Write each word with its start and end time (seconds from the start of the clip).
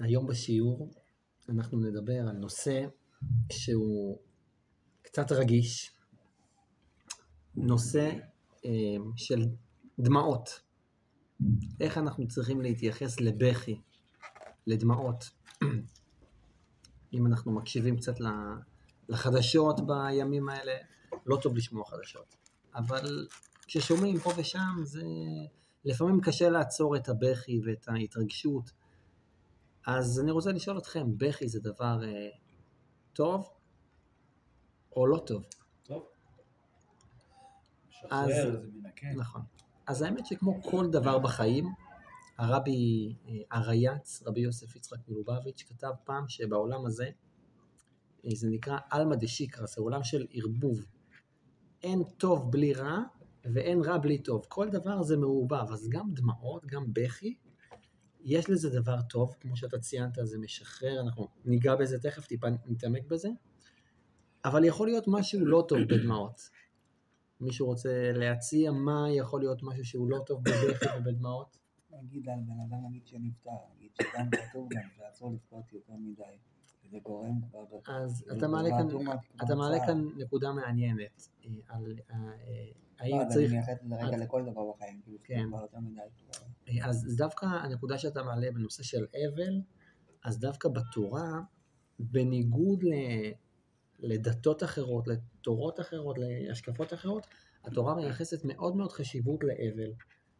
היום 0.00 0.26
בשיעור 0.26 0.90
אנחנו 1.48 1.78
נדבר 1.78 2.28
על 2.28 2.36
נושא 2.36 2.86
שהוא 3.52 4.18
קצת 5.02 5.32
רגיש, 5.32 5.92
נושא 7.56 8.10
אה, 8.64 8.70
של 9.16 9.44
דמעות. 9.98 10.60
איך 11.80 11.98
אנחנו 11.98 12.28
צריכים 12.28 12.60
להתייחס 12.60 13.20
לבכי, 13.20 13.80
לדמעות. 14.66 15.30
אם 17.14 17.26
אנחנו 17.26 17.52
מקשיבים 17.52 17.96
קצת 17.96 18.14
לחדשות 19.08 19.80
בימים 19.86 20.48
האלה, 20.48 20.72
לא 21.26 21.38
טוב 21.42 21.56
לשמוע 21.56 21.84
חדשות. 21.86 22.36
אבל 22.74 23.26
כששומעים 23.66 24.18
פה 24.18 24.30
ושם, 24.36 24.76
זה 24.82 25.04
לפעמים 25.84 26.20
קשה 26.20 26.50
לעצור 26.50 26.96
את 26.96 27.08
הבכי 27.08 27.60
ואת 27.64 27.88
ההתרגשות. 27.88 28.79
אז 29.86 30.20
אני 30.20 30.30
רוצה 30.30 30.52
לשאול 30.52 30.78
אתכם, 30.78 31.18
בכי 31.18 31.48
זה 31.48 31.60
דבר 31.60 32.04
אה, 32.04 32.28
טוב 33.12 33.48
או 34.96 35.06
לא 35.06 35.18
טוב? 35.26 35.44
טוב. 35.82 36.06
אז- 38.10 38.28
משחרר, 38.28 38.60
זה 38.62 38.68
מנקה. 38.74 39.06
נכון. 39.16 39.42
אז 39.86 40.02
האמת 40.02 40.26
שכמו 40.26 40.62
כל 40.62 40.86
דבר 40.90 41.18
בחיים, 41.18 41.64
הרבי 42.38 43.14
אה, 43.28 43.34
הרייץ, 43.50 44.22
רבי 44.26 44.40
יוסף 44.40 44.76
יצחק 44.76 44.98
מלובביץ', 45.08 45.64
כתב 45.68 45.90
פעם 46.04 46.28
שבעולם 46.28 46.86
הזה, 46.86 47.10
אה, 48.24 48.30
זה 48.34 48.48
נקרא 48.50 48.78
עלמא 48.90 49.16
דשיקרא, 49.16 49.66
זה 49.66 49.80
עולם 49.80 50.04
של 50.04 50.26
ערבוב. 50.32 50.86
אין 51.82 52.02
טוב 52.04 52.52
בלי 52.52 52.72
רע 52.72 52.98
ואין 53.54 53.80
רע 53.80 53.98
בלי 53.98 54.18
טוב. 54.18 54.44
כל 54.48 54.68
דבר 54.68 55.02
זה 55.02 55.16
מעורבב, 55.16 55.72
אז 55.72 55.88
גם 55.88 56.10
דמעות, 56.14 56.66
גם 56.66 56.84
בכי, 56.92 57.34
יש 58.22 58.50
לזה 58.50 58.80
דבר 58.80 58.96
טוב, 59.08 59.34
כמו 59.40 59.56
שאתה 59.56 59.78
ציינת, 59.78 60.18
זה 60.22 60.38
משחרר, 60.38 61.00
אנחנו 61.00 61.28
ניגע 61.44 61.76
בזה 61.76 61.98
תכף, 61.98 62.26
טיפה 62.26 62.46
נתעמק 62.66 63.06
בזה, 63.06 63.28
אבל 64.44 64.64
יכול 64.64 64.86
להיות 64.88 65.04
משהו 65.08 65.46
לא 65.46 65.64
טוב 65.68 65.78
בדמעות. 65.88 66.50
מישהו 67.40 67.66
רוצה 67.66 68.12
להציע 68.12 68.72
מה 68.72 69.06
יכול 69.10 69.40
להיות 69.40 69.62
משהו 69.62 69.84
שהוא 69.84 70.08
לא 70.08 70.18
טוב 70.26 70.42
בבכי 70.44 70.86
ובדמעות? 70.98 71.58
נגיד 72.02 72.28
על 72.28 72.38
בן 72.46 72.60
אדם 72.68 72.86
נגיד 72.88 73.06
שנפטר, 73.06 73.50
נגיד 73.76 73.90
שגם 74.02 74.30
כתוב 74.30 74.68
גם 74.74 74.82
שאסור 74.96 75.32
לבכות 75.32 75.72
יותר 75.72 75.92
מדי, 75.92 76.22
וזה 76.84 76.98
גורם 77.02 77.40
כבר... 77.50 77.60
אז 77.86 78.22
כאילו, 78.22 78.36
אתה 79.44 79.54
מעלה 79.54 79.86
כאן, 79.86 79.98
נקודה 80.16 80.52
מעניינת, 80.52 81.28
אה, 81.44 81.50
על 81.68 81.94
אה, 82.10 82.16
אה, 82.16 82.72
האם 83.00 83.18
לא, 83.18 83.24
צריך, 83.28 83.50
אני 83.50 83.58
מייחד 83.58 83.72
לרגע 83.88 84.16
אז- 84.16 84.22
לכל 84.22 84.42
דבר 84.42 84.70
בחיים, 84.76 85.00
כאילו, 85.04 85.18
כן. 85.24 85.44
כבר 85.48 85.60
יותר 85.60 85.78
מדי. 85.78 86.00
אה, 86.68 86.88
אז 86.88 87.16
דווקא 87.16 87.46
הנקודה 87.46 87.98
שאתה 87.98 88.22
מעלה 88.22 88.50
בנושא 88.54 88.82
של 88.82 89.04
אבל, 89.28 89.60
אז 90.24 90.40
דווקא 90.40 90.68
בתורה, 90.68 91.40
בניגוד 91.98 92.82
ל- 92.82 93.30
לדתות 93.98 94.62
אחרות, 94.62 95.08
לתורות 95.08 95.80
אחרות, 95.80 96.16
להשקפות 96.18 96.92
אחרות, 96.94 97.26
התורה 97.64 97.94
מייחסת 97.94 98.44
מאוד 98.44 98.76
מאוד 98.76 98.92
חשיבות 98.92 99.40
לאבל. 99.44 99.92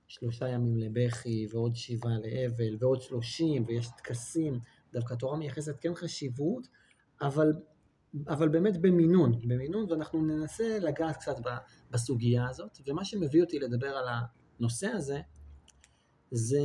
שלושה 0.08 0.48
ימים 0.48 0.76
לבכי, 0.76 1.46
ועוד 1.52 1.76
שבעה 1.76 2.12
לאבל, 2.18 2.76
ועוד 2.80 3.00
שלושים, 3.02 3.64
ויש 3.66 3.88
טקסים. 3.96 4.60
דווקא 4.92 5.14
התורה 5.14 5.36
מייחסת 5.38 5.76
כן 5.80 5.94
חשיבות, 5.94 6.66
אבל, 7.22 7.52
אבל 8.28 8.48
באמת 8.48 8.76
במינון, 8.80 9.40
במינון, 9.48 9.90
ואנחנו 9.90 10.22
ננסה 10.22 10.78
לגעת 10.78 11.16
קצת 11.16 11.36
בסוגיה 11.90 12.48
הזאת. 12.48 12.78
ומה 12.86 13.04
שמביא 13.04 13.42
אותי 13.42 13.58
לדבר 13.58 13.96
על 13.96 14.04
הנושא 14.60 14.86
הזה, 14.86 15.20
זה 16.30 16.60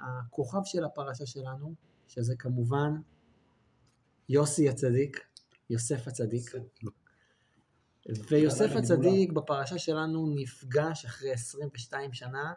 הכוכב 0.00 0.60
של 0.64 0.84
הפרשה 0.84 1.26
שלנו, 1.26 1.74
שזה 2.08 2.36
כמובן 2.38 2.90
יוסי 4.28 4.68
הצדיק, 4.68 5.20
יוסף 5.70 6.08
הצדיק. 6.08 6.50
ויוסף. 8.08 8.76
הצדיק 8.76 9.32
בפרשה 9.32 9.78
שלנו 9.78 10.34
נפגש 10.34 11.04
אחרי 11.04 11.32
22 11.32 12.12
שנה 12.12 12.52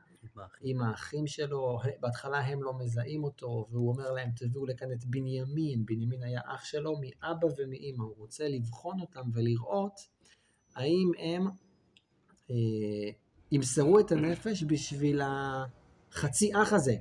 עם 0.62 0.82
האחים 0.82 1.28
שלו, 1.28 1.80
בהתחלה 2.00 2.40
הם 2.40 2.64
לא 2.64 2.74
מזהים 2.80 3.24
אותו, 3.24 3.68
והוא 3.72 3.90
אומר 3.90 4.12
להם 4.12 4.30
תביאו 4.36 4.66
לכאן 4.66 4.92
את 4.92 5.06
בנימין, 5.06 5.86
בנימין 5.86 6.24
היה 6.24 6.42
אח 6.46 6.66
שלו 6.66 6.94
מאבא 7.02 7.48
ומאימא, 7.58 8.04
הוא 8.04 8.16
רוצה 8.18 8.48
לבחון 8.48 9.00
אותם 9.00 9.30
ולראות 9.34 10.00
האם 10.76 11.12
הם 11.20 11.48
אה, 12.50 12.56
ימסרו 13.52 14.00
את 14.00 14.12
הנפש 14.12 14.64
בשביל 14.68 15.22
החצי 15.24 16.52
אח 16.56 16.74
הזה. 16.74 16.96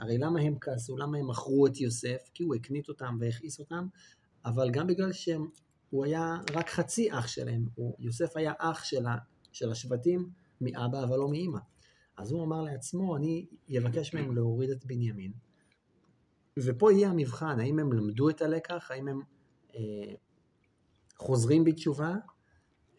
הרי 0.00 0.18
למה 0.18 0.40
הם 0.40 0.58
כעסו? 0.60 0.96
למה 0.96 1.18
הם 1.18 1.30
מכרו 1.30 1.66
את 1.66 1.80
יוסף? 1.80 2.30
כי 2.34 2.42
הוא 2.44 2.54
הקנית 2.54 2.88
אותם 2.88 3.16
והכעיס 3.20 3.58
אותם, 3.58 3.86
אבל 4.44 4.70
גם 4.70 4.86
בגלל 4.86 5.12
שהוא 5.88 6.04
היה 6.04 6.36
רק 6.52 6.68
חצי 6.68 7.12
אח 7.12 7.26
שלהם. 7.26 7.66
הוא, 7.74 7.96
יוסף 7.98 8.36
היה 8.36 8.52
אח 8.58 8.84
של, 8.84 9.06
ה, 9.06 9.16
של 9.52 9.70
השבטים 9.70 10.30
מאבא 10.60 11.04
אבל 11.04 11.16
לא 11.16 11.28
מאימא. 11.28 11.58
אז 12.16 12.32
הוא 12.32 12.44
אמר 12.44 12.62
לעצמו, 12.62 13.16
אני 13.16 13.46
אבקש 13.78 14.14
מהם 14.14 14.34
להוריד 14.34 14.70
את 14.70 14.84
בנימין. 14.84 15.32
ופה 16.58 16.92
יהיה 16.92 17.08
המבחן, 17.08 17.60
האם 17.60 17.78
הם 17.78 17.92
למדו 17.92 18.30
את 18.30 18.42
הלקח, 18.42 18.90
האם 18.90 19.08
הם 19.08 19.20
אה, 19.74 20.14
חוזרים 21.18 21.64
בתשובה, 21.64 22.14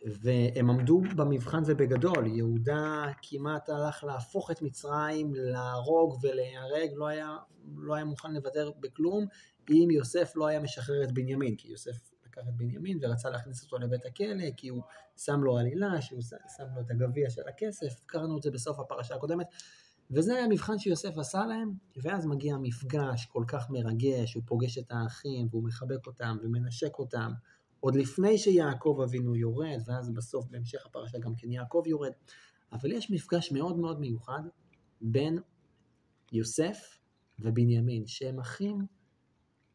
והם 0.06 0.70
עמדו 0.70 1.02
במבחן 1.16 1.62
ובגדול. 1.66 2.28
יהודה 2.28 3.06
כמעט 3.22 3.70
הלך 3.70 4.04
להפוך 4.04 4.52
את 4.52 4.62
מצרים, 4.62 5.36
להרוג 5.36 6.18
ולהיהרג, 6.24 6.90
לא 6.96 7.08
לא 7.78 7.96
היה 7.96 8.06
מוכן 8.06 8.34
לוותר 8.34 8.72
בכלום, 8.80 9.26
אם 9.70 9.88
יוסף 9.92 10.32
לא 10.36 10.48
היה 10.48 10.60
משחרר 10.60 11.04
את 11.04 11.12
בנימין, 11.12 11.56
כי 11.56 11.68
יוסף 11.68 12.12
לקח 12.38 12.48
את 12.48 12.54
בנימין 12.54 13.00
ורצה 13.02 13.30
להכניס 13.30 13.64
אותו 13.64 13.78
לבית 13.78 14.06
הכלא, 14.06 14.52
כי 14.58 14.68
הוא 14.68 14.82
שם 15.18 15.44
לו 15.44 15.58
עלילה, 15.58 16.02
שהוא 16.02 16.22
שם 16.58 16.66
לו 16.76 16.82
את 16.82 16.92
הגביע 16.92 17.30
של 17.30 17.48
הכסף, 17.48 18.00
קראנו 18.06 18.38
את 18.38 18.44
זה 18.44 18.52
בסוף 18.52 18.80
הפרשה 18.80 19.16
הקודמת, 19.16 19.48
וזה 20.12 20.36
היה 20.36 20.46
המבחן 20.46 20.80
שיוסף 20.80 21.18
עשה 21.18 21.46
להם, 21.46 21.74
ואז 22.04 22.26
מגיע 22.26 22.58
מפגש 22.58 23.26
כל 23.26 23.44
כך 23.48 23.70
מרגש, 23.70 24.34
הוא 24.34 24.44
פוגש 24.46 24.78
את 24.78 24.92
האחים, 24.92 25.48
והוא 25.52 25.64
מחבק 25.64 26.08
אותם 26.08 26.38
ומנשק 26.44 27.00
אותם, 27.00 27.32
עוד 27.80 27.96
לפני 27.96 28.38
שיעקב 28.38 29.00
אבינו 29.04 29.36
יורד, 29.36 29.80
ואז 29.86 30.10
בסוף 30.10 30.46
בהמשך 30.50 30.86
הפרשה 30.86 31.20
גם 31.20 31.36
כן 31.36 31.52
יעקב 31.52 31.84
יורד, 31.86 32.12
אבל 32.72 32.92
יש 32.92 33.12
מפגש 33.12 33.52
מאוד 33.52 33.78
מאוד 33.78 34.00
מיוחד 34.00 34.42
בין 35.02 35.40
יוסף 36.32 36.98
ובנימין, 37.40 38.08
שהם 38.08 38.40
אחים 38.40 38.86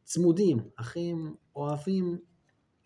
צמודים, 0.04 0.58
אחים 0.76 1.34
אוהבים, 1.56 2.18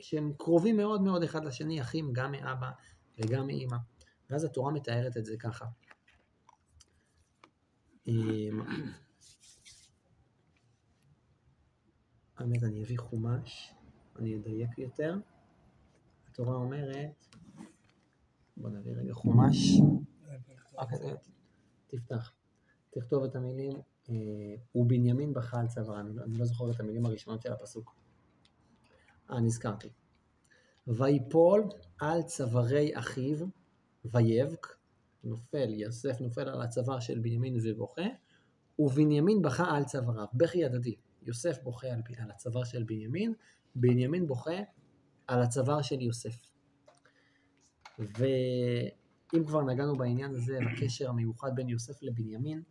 שהם 0.01 0.33
קרובים 0.39 0.77
מאוד 0.77 1.03
מאוד 1.03 1.23
אחד 1.23 1.45
לשני, 1.45 1.81
אחים 1.81 2.13
גם 2.13 2.33
מאבא 2.33 2.71
וגם 3.19 3.47
מאימא. 3.47 3.77
ואז 4.31 4.45
התורה 4.45 4.73
מתארת 4.73 5.17
את 5.17 5.25
זה 5.25 5.37
ככה. 5.37 5.67
אמ, 8.07 8.61
האמת, 12.37 12.63
אני 12.63 12.85
אביא 12.85 12.99
חומש, 12.99 13.75
אני 14.19 14.37
אדייק 14.37 14.79
יותר. 14.79 15.19
התורה 16.31 16.55
אומרת, 16.55 17.27
בוא 18.57 18.71
נביא 18.71 18.93
רגע 18.93 19.15
חומש. 19.15 19.81
אה, 20.79 21.15
תפתח, 21.87 22.33
תכתוב 22.91 23.25
את 23.25 23.37
המילים, 23.37 23.73
אה, 24.11 24.15
ובנימין 24.75 25.33
על 25.53 25.67
צווארה, 25.69 26.01
אני 26.01 26.39
לא 26.39 26.45
זוכר 26.45 26.71
את 26.71 26.81
המילים 26.81 27.07
הראשונות 27.07 27.43
של 27.43 27.53
הפסוק. 27.53 28.06
אה, 29.31 29.41
נזכרתי. 29.41 29.89
ויפול 30.87 31.65
על 32.01 32.23
צווארי 32.23 32.99
אחיו, 32.99 33.47
ויבק, 34.05 34.67
נופל, 35.25 35.75
יוסף 35.75 36.21
נופל 36.21 36.49
על 36.49 36.63
הצוואר 36.63 37.01
של 37.01 37.19
בנימין 37.19 37.57
ובוכה, 37.63 38.07
ובנימין 38.79 39.43
בכה 39.43 39.77
על 39.77 39.85
צוואריו, 39.85 40.27
בכי 40.35 40.65
הדדי. 40.65 40.95
יוסף 41.23 41.63
בוכה 41.63 41.87
על, 41.87 42.03
על 42.19 42.31
הצוואר 42.31 42.65
של 42.65 42.83
בנימין, 42.83 43.35
בנימין 43.75 44.27
בוכה 44.27 44.59
על 45.27 45.43
הצוואר 45.43 45.83
של 45.83 46.01
יוסף. 46.01 46.41
ואם 47.99 49.45
כבר 49.47 49.63
נגענו 49.63 49.97
בעניין 49.97 50.35
הזה, 50.35 50.59
בקשר 50.67 51.09
המיוחד 51.09 51.51
בין 51.55 51.69
יוסף 51.69 52.03
לבנימין, 52.03 52.63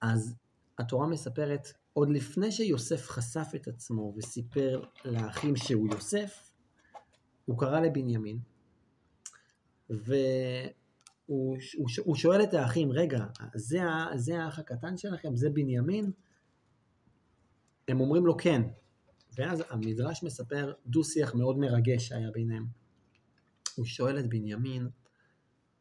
אז 0.00 0.36
התורה 0.78 1.06
מספרת, 1.06 1.68
עוד 1.96 2.10
לפני 2.10 2.52
שיוסף 2.52 3.08
חשף 3.08 3.48
את 3.56 3.68
עצמו 3.68 4.14
וסיפר 4.16 4.82
לאחים 5.04 5.56
שהוא 5.56 5.88
יוסף, 5.92 6.50
הוא 7.44 7.58
קרא 7.58 7.80
לבנימין, 7.80 8.38
והוא 9.90 10.06
הוא, 11.26 11.58
הוא 12.04 12.16
שואל 12.16 12.42
את 12.42 12.54
האחים, 12.54 12.92
רגע, 12.92 13.26
זה, 13.54 13.78
זה 14.14 14.42
האח 14.42 14.58
הקטן 14.58 14.96
שלכם? 14.96 15.36
זה 15.36 15.50
בנימין? 15.50 16.10
הם 17.88 18.00
אומרים 18.00 18.26
לו 18.26 18.36
כן. 18.36 18.62
ואז 19.38 19.62
המדרש 19.70 20.22
מספר 20.22 20.72
דו-שיח 20.86 21.34
מאוד 21.34 21.58
מרגש 21.58 22.08
שהיה 22.08 22.30
ביניהם. 22.30 22.66
הוא 23.76 23.84
שואל 23.84 24.18
את 24.18 24.28
בנימין, 24.28 24.88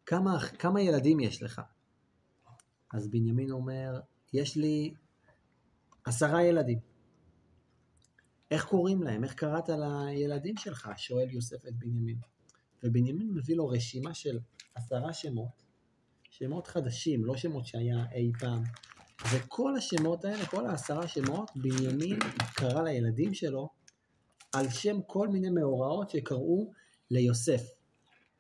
כמה, 0.06 0.40
כמה 0.40 0.82
ילדים 0.82 1.20
יש 1.20 1.44
לך? 1.44 1.62
אז 2.94 3.08
בנימין 3.08 3.52
אומר, 3.52 4.00
יש 4.34 4.58
לי 4.58 4.94
עשרה 6.06 6.44
ילדים. 6.44 6.80
איך 8.52 8.66
קוראים 8.66 9.04
להם? 9.04 9.24
איך 9.24 9.34
קראת 9.34 9.70
לילדים 9.70 10.58
שלך? 10.58 10.90
שואל 10.98 11.32
יוסף 11.32 11.68
את 11.68 11.76
בנימין. 11.76 12.18
ובנימין 12.84 13.32
מביא 13.34 13.56
לו 13.56 13.68
רשימה 13.68 14.14
של 14.14 14.40
עשרה 14.76 15.14
שמות, 15.14 15.64
שמות 16.30 16.68
חדשים, 16.68 17.26
לא 17.26 17.38
שמות 17.38 17.66
שהיה 17.66 18.06
אי 18.12 18.32
פעם. 18.40 18.64
וכל 19.34 19.78
השמות 19.78 20.26
האלה, 20.26 20.46
כל 20.46 20.66
העשרה 20.66 21.08
שמות, 21.08 21.52
בנימין 21.56 22.20
קרא 22.56 22.84
לילדים 22.84 23.34
שלו 23.34 23.70
על 24.54 24.70
שם 24.70 25.02
כל 25.08 25.28
מיני 25.28 25.50
מאורעות 25.50 26.10
שקראו 26.10 26.72
ליוסף. 27.12 27.62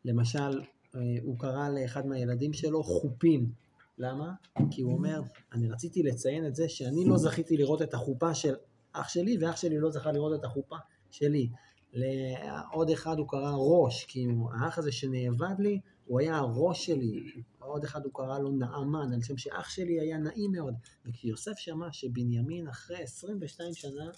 למשל, 0.06 0.62
אה, 0.96 1.00
הוא 1.24 1.40
קרא 1.40 1.70
לאחד 1.70 2.06
מהילדים 2.06 2.54
שלו 2.54 2.84
חופים. 2.84 3.65
למה? 3.98 4.34
כי 4.72 4.82
הוא 4.82 4.94
אומר, 4.94 5.22
אני 5.54 5.70
רציתי 5.70 6.04
לציין 6.04 6.48
את 6.48 6.56
זה 6.56 6.70
שאני 6.70 7.06
לא 7.06 7.18
זכיתי 7.18 7.58
לראות 7.58 7.82
את 7.82 7.94
החופה 7.94 8.36
של 8.36 8.56
אח 8.94 9.10
שלי, 9.10 9.38
ואח 9.42 9.58
שלי 9.58 9.80
לא 9.80 9.92
זכה 9.92 10.12
לראות 10.12 10.40
את 10.40 10.46
החופה 10.46 10.76
שלי. 11.12 11.50
לעוד 11.94 12.90
אחד 12.90 13.20
הוא 13.20 13.28
קרא 13.28 13.52
ראש, 13.56 14.06
כי 14.06 14.28
האח 14.60 14.78
הזה 14.78 14.92
שנאבד 14.92 15.56
לי, 15.60 15.80
הוא 16.06 16.20
היה 16.20 16.38
הראש 16.38 16.86
שלי. 16.86 17.24
עוד 17.60 17.84
אחד 17.84 18.06
הוא 18.06 18.12
קרא 18.14 18.40
לו 18.40 18.52
נעמן, 18.52 19.14
על 19.14 19.22
שם 19.22 19.38
שאח 19.38 19.70
שלי 19.70 20.00
היה 20.00 20.18
נעים 20.18 20.52
מאוד. 20.52 20.74
וכשיוסף 21.06 21.58
שמע 21.58 21.88
שבנימין 21.92 22.68
אחרי 22.68 23.04
22 23.04 23.74
שנה 23.74 24.10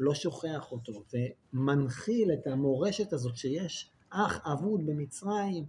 לא 0.00 0.14
שוכח 0.14 0.72
אותו, 0.72 1.04
ומנחיל 1.52 2.32
את 2.32 2.46
המורשת 2.46 3.12
הזאת 3.12 3.36
שיש 3.36 3.90
אח 4.10 4.40
אבוד 4.52 4.86
במצרים, 4.86 5.64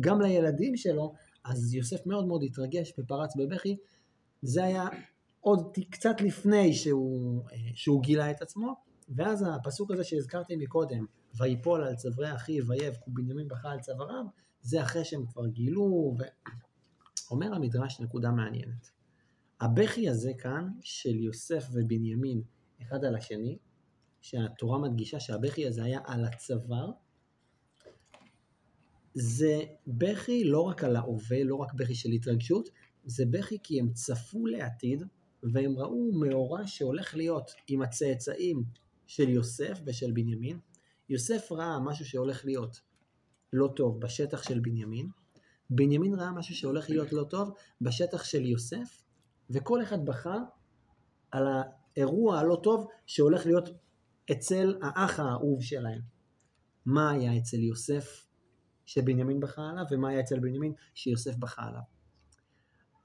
גם 0.00 0.20
לילדים 0.20 0.76
שלו, 0.76 1.14
אז 1.44 1.74
יוסף 1.74 2.06
מאוד 2.06 2.26
מאוד 2.26 2.42
התרגש 2.42 2.92
ופרץ 2.98 3.36
בבכי. 3.36 3.76
זה 4.42 4.64
היה 4.64 4.88
עוד 5.40 5.78
קצת 5.90 6.20
לפני 6.20 6.74
שהוא, 6.74 7.42
אה, 7.52 7.56
שהוא 7.74 8.02
גילה 8.02 8.30
את 8.30 8.42
עצמו, 8.42 8.74
ואז 9.08 9.44
הפסוק 9.48 9.90
הזה 9.90 10.04
שהזכרתי 10.04 10.56
מקודם, 10.56 11.06
ויפול 11.36 11.84
על 11.84 11.94
צווארי 11.94 12.34
אחיו 12.34 12.66
ויבכו 12.66 13.10
בנימין 13.10 13.48
בכה 13.48 13.70
על 13.70 13.80
צוואריו, 13.80 14.24
זה 14.62 14.82
אחרי 14.82 15.04
שהם 15.04 15.26
כבר 15.26 15.46
גילו, 15.46 16.16
ואומר 17.28 17.54
המדרש 17.54 18.00
נקודה 18.00 18.30
מעניינת. 18.30 18.90
הבכי 19.60 20.08
הזה 20.08 20.32
כאן 20.38 20.68
של 20.80 21.16
יוסף 21.16 21.68
ובנימין 21.72 22.42
אחד 22.82 23.04
על 23.04 23.14
השני, 23.14 23.58
שהתורה 24.20 24.78
מדגישה 24.78 25.20
שהבכי 25.20 25.66
הזה 25.66 25.84
היה 25.84 26.00
על 26.04 26.24
הצוואר, 26.24 26.90
זה 29.14 29.62
בכי 29.86 30.44
לא 30.44 30.60
רק 30.60 30.84
על 30.84 30.96
ההווה, 30.96 31.44
לא 31.44 31.56
רק 31.56 31.74
בכי 31.74 31.94
של 31.94 32.10
התרגשות, 32.10 32.68
זה 33.04 33.24
בכי 33.30 33.58
כי 33.62 33.80
הם 33.80 33.92
צפו 33.92 34.46
לעתיד 34.46 35.02
והם 35.42 35.78
ראו 35.78 36.12
מאורע 36.12 36.66
שהולך 36.66 37.14
להיות 37.14 37.50
עם 37.68 37.82
הצאצאים 37.82 38.64
של 39.06 39.28
יוסף 39.28 39.80
ושל 39.86 40.12
בנימין. 40.12 40.58
יוסף 41.08 41.52
ראה 41.52 41.80
משהו 41.80 42.04
שהולך 42.04 42.44
להיות 42.44 42.80
לא 43.52 43.72
טוב 43.76 44.00
בשטח 44.00 44.42
של 44.42 44.60
בנימין, 44.60 45.08
בנימין 45.70 46.14
ראה 46.14 46.32
משהו 46.32 46.54
שהולך 46.54 46.90
להיות 46.90 47.12
לא 47.12 47.24
טוב 47.24 47.54
בשטח 47.80 48.24
של 48.24 48.46
יוסף, 48.46 49.02
וכל 49.50 49.82
אחד 49.82 50.04
בכה 50.04 50.38
על 51.30 51.46
האירוע 51.46 52.38
הלא 52.38 52.60
טוב 52.62 52.86
שהולך 53.06 53.46
להיות 53.46 53.68
אצל 54.32 54.78
האח 54.82 55.20
האהוב 55.20 55.62
שלהם. 55.62 56.00
מה 56.86 57.10
היה 57.10 57.38
אצל 57.38 57.60
יוסף 57.60 58.23
שבנימין 58.86 59.40
בכה 59.40 59.62
עליו, 59.70 59.84
ומה 59.90 60.08
היה 60.08 60.20
אצל 60.20 60.40
בנימין 60.40 60.72
שיוסף 60.94 61.36
בכה 61.36 61.62
עליו. 61.62 61.82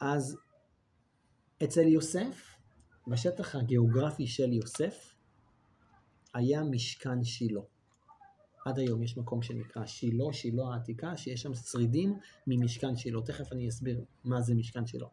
אז 0.01 0.37
אצל 1.63 1.87
יוסף, 1.87 2.55
בשטח 3.07 3.55
הגיאוגרפי 3.55 4.27
של 4.27 4.53
יוסף, 4.53 5.15
היה 6.33 6.63
משכן 6.63 7.23
שילה. 7.23 7.61
עד 8.65 8.79
היום 8.79 9.03
יש 9.03 9.17
מקום 9.17 9.41
שנקרא 9.41 9.85
שילה, 9.85 10.33
שילה 10.33 10.63
העתיקה, 10.73 11.17
שיש 11.17 11.41
שם 11.41 11.53
שרידים 11.53 12.19
ממשכן 12.47 12.95
שילה. 12.95 13.21
תכף 13.21 13.53
אני 13.53 13.69
אסביר 13.69 14.05
מה 14.23 14.41
זה 14.41 14.55
משכן 14.55 14.87
שילה. 14.87 15.07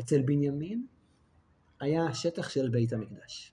אצל 0.00 0.22
בנימין 0.22 0.86
היה 1.80 2.06
השטח 2.06 2.48
של 2.48 2.68
בית 2.68 2.92
המקדש. 2.92 3.52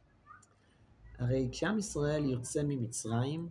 הרי 1.20 1.50
כשעם 1.52 1.80
ישראל 1.80 2.26
יוצא 2.26 2.62
ממצרים, 2.64 3.50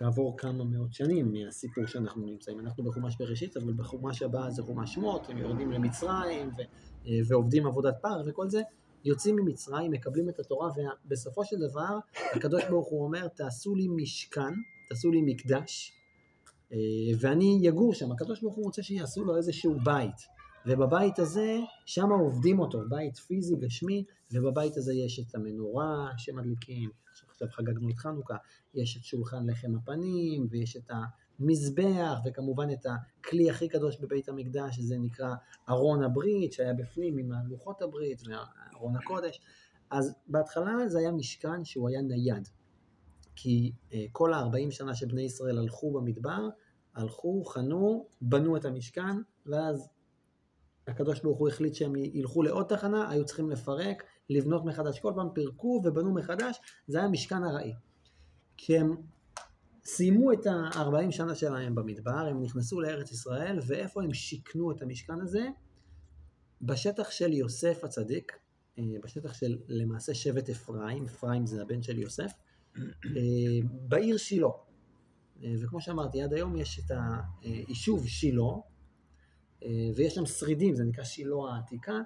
כעבור 0.00 0.36
כמה 0.38 0.64
מאות 0.64 0.92
שנים 0.92 1.32
מהסיפור 1.32 1.86
שאנחנו 1.86 2.26
נמצאים. 2.26 2.60
אנחנו 2.60 2.84
בחומש 2.84 3.16
בראשית, 3.16 3.56
אבל 3.56 3.72
בחומש 3.72 4.22
הבא 4.22 4.50
זה 4.50 4.62
חומש 4.62 4.94
שמות, 4.94 5.28
הם 5.28 5.38
יורדים 5.38 5.72
למצרים 5.72 6.48
ו, 6.48 6.60
אה, 7.06 7.12
ועובדים 7.28 7.66
עבודת 7.66 7.94
פר 8.02 8.22
וכל 8.26 8.48
זה, 8.48 8.62
יוצאים 9.04 9.36
ממצרים, 9.36 9.90
מקבלים 9.90 10.28
את 10.28 10.38
התורה, 10.38 10.70
ובסופו 11.06 11.44
של 11.44 11.56
דבר 11.58 11.98
הקדוש 12.36 12.64
ברוך 12.64 12.88
הוא 12.88 13.04
אומר, 13.04 13.28
תעשו 13.28 13.74
לי 13.74 13.88
משכן, 13.88 14.52
תעשו 14.88 15.10
לי 15.10 15.22
מקדש, 15.22 15.92
אה, 16.72 16.78
ואני 17.20 17.58
יגור 17.62 17.94
שם. 17.94 18.12
הקדוש 18.12 18.40
ברוך 18.40 18.54
הוא 18.54 18.64
רוצה 18.64 18.82
שיעשו 18.82 19.24
לו 19.24 19.36
איזשהו 19.36 19.74
בית. 19.84 20.39
ובבית 20.66 21.18
הזה, 21.18 21.58
שם 21.86 22.10
עובדים 22.10 22.58
אותו, 22.58 22.80
בית 22.88 23.16
פיזי, 23.16 23.56
גשמי, 23.56 24.04
ובבית 24.32 24.76
הזה 24.76 24.94
יש 24.94 25.20
את 25.20 25.34
המנורה 25.34 26.08
שמדליקים, 26.16 26.90
עכשיו 27.28 27.48
חגגנו 27.50 27.90
את 27.90 27.98
חנוכה, 27.98 28.36
יש 28.74 28.96
את 28.96 29.04
שולחן 29.04 29.50
לחם 29.50 29.74
הפנים, 29.76 30.46
ויש 30.50 30.76
את 30.76 30.90
המזבח, 30.90 32.18
וכמובן 32.24 32.70
את 32.72 32.86
הכלי 32.86 33.50
הכי 33.50 33.68
קדוש 33.68 33.96
בבית 34.00 34.28
המקדש, 34.28 34.76
שזה 34.76 34.98
נקרא 34.98 35.34
ארון 35.68 36.02
הברית, 36.02 36.52
שהיה 36.52 36.74
בפנים 36.74 37.18
עם 37.18 37.30
לוחות 37.48 37.82
הברית 37.82 38.22
וארון 38.26 38.96
הקודש. 38.96 39.40
אז 39.90 40.14
בהתחלה 40.28 40.88
זה 40.88 40.98
היה 40.98 41.12
משכן 41.12 41.64
שהוא 41.64 41.88
היה 41.88 42.02
נייד, 42.02 42.48
כי 43.36 43.72
אה, 43.92 44.04
כל 44.12 44.32
ה-40 44.32 44.70
שנה 44.70 44.94
שבני 44.94 45.22
ישראל 45.22 45.58
הלכו 45.58 45.92
במדבר, 45.92 46.48
הלכו, 46.94 47.44
חנו, 47.44 48.06
בנו 48.20 48.56
את 48.56 48.64
המשכן, 48.64 49.16
ואז 49.46 49.88
הקדוש 50.90 51.20
ברוך 51.20 51.38
הוא 51.38 51.48
החליט 51.48 51.74
שהם 51.74 51.96
ילכו 51.96 52.42
לעוד 52.42 52.66
תחנה, 52.66 53.10
היו 53.10 53.24
צריכים 53.24 53.50
לפרק, 53.50 54.04
לבנות 54.30 54.64
מחדש. 54.64 55.00
כל 55.00 55.12
פעם 55.16 55.28
פירקו 55.34 55.82
ובנו 55.84 56.14
מחדש, 56.14 56.60
זה 56.86 56.98
היה 56.98 57.08
משכן 57.08 57.44
ארעי. 57.44 57.72
כשהם 58.56 58.96
סיימו 59.84 60.32
את 60.32 60.46
ה-40 60.46 61.10
שנה 61.10 61.34
שלהם 61.34 61.74
במדבר, 61.74 62.26
הם 62.30 62.42
נכנסו 62.42 62.80
לארץ 62.80 63.12
ישראל, 63.12 63.58
ואיפה 63.66 64.02
הם 64.02 64.14
שיכנו 64.14 64.72
את 64.72 64.82
המשכן 64.82 65.20
הזה? 65.20 65.48
בשטח 66.62 67.10
של 67.10 67.32
יוסף 67.32 67.84
הצדיק, 67.84 68.32
אה, 68.78 68.84
בשטח 69.04 69.34
של 69.34 69.58
למעשה 69.68 70.14
שבט 70.14 70.50
אפרים, 70.50 71.04
אפרים 71.04 71.46
זה 71.46 71.62
הבן 71.62 71.82
של 71.82 71.98
יוסף, 71.98 72.32
אה, 72.76 73.60
בעיר 73.88 74.16
שילה. 74.16 74.48
אה, 75.44 75.54
וכמו 75.62 75.80
שאמרתי, 75.80 76.22
עד 76.22 76.32
היום 76.32 76.56
יש 76.56 76.78
את 76.78 76.96
היישוב 77.42 78.06
שילה, 78.06 78.52
ויש 79.96 80.14
שם 80.14 80.26
שרידים, 80.26 80.74
זה 80.74 80.84
נקרא 80.84 81.04
שילה 81.04 81.36
העתיקה, 81.54 82.00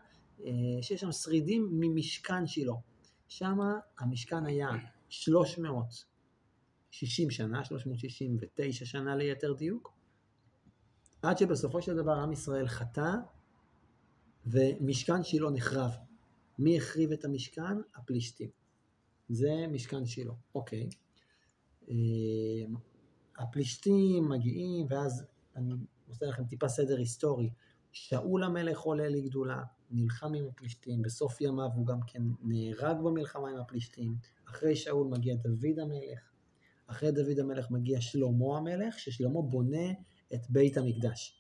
שיש 0.83 1.01
שם 1.01 1.13
שרידים 1.13 1.69
ממשכן 1.73 2.47
שילה. 2.47 2.75
שם 3.29 3.59
המשכן 3.99 4.47
היה 4.47 4.69
360 5.09 7.31
שנה, 7.31 7.65
369 7.65 8.85
שנה 8.85 9.17
ליתר 9.17 9.53
דיוק, 9.53 9.93
עד 11.23 11.39
שבסופו 11.39 11.83
של 11.83 11.97
דבר 11.97 12.13
עם 12.13 12.33
ישראל 12.33 12.69
חטא 12.69 13.11
ומשכן 14.47 15.23
שילה 15.23 15.51
נחרב. 15.51 15.91
מי 16.59 16.77
החריב 16.77 17.13
את 17.13 17.25
המשכן? 17.25 17.77
הפלישתים. 17.95 18.49
זה 19.29 19.67
משכן 19.73 20.07
שילה, 20.07 20.33
אוקיי. 20.55 20.89
אה, 21.89 21.95
הפלישתים 23.39 24.29
מגיעים, 24.29 24.87
ואז 24.91 25.25
אני 25.57 25.75
עושה 26.09 26.27
לכם 26.27 26.45
טיפה 26.45 26.69
סדר 26.69 26.97
היסטורי. 26.97 27.51
שאול 27.93 28.45
המלך 28.45 28.81
עולה 28.81 29.09
לגדולה, 29.09 29.63
נלחם 29.91 30.35
עם 30.35 30.47
הפלישתים, 30.47 31.03
בסוף 31.03 31.41
ימיו 31.41 31.69
הוא 31.75 31.87
גם 31.87 31.99
כן 32.07 32.23
נהרג 32.43 32.97
במלחמה 33.05 33.51
עם 33.51 33.57
הפלישתים. 33.57 34.17
אחרי 34.49 34.77
שאול 34.77 35.07
מגיע 35.07 35.35
דוד 35.35 35.79
המלך, 35.79 36.31
אחרי 36.87 37.13
דוד 37.13 37.39
המלך 37.39 37.71
מגיע 37.71 38.01
שלמה 38.01 38.57
המלך, 38.59 38.99
ששלמה 38.99 39.43
בונה 39.43 39.91
את 40.35 40.51
בית 40.51 40.77
המקדש. 40.77 41.39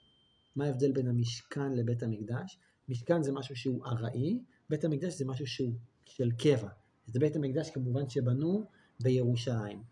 מה 0.56 0.64
ההבדל 0.64 0.92
בין 0.92 1.08
המשכן 1.08 1.72
לבית 1.72 2.02
המקדש? 2.02 2.58
משכן 2.88 3.22
זה 3.22 3.32
משהו 3.32 3.56
שהוא 3.56 3.86
ארעי, 3.86 4.42
בית 4.70 4.84
המקדש 4.84 5.18
זה 5.18 5.24
משהו 5.24 5.46
שהוא 5.46 5.74
של 6.04 6.30
קבע. 6.30 6.68
את 7.10 7.16
בית 7.16 7.36
המקדש 7.36 7.70
כמובן 7.70 8.08
שבנו 8.08 8.64
בירושלים. 9.00 9.82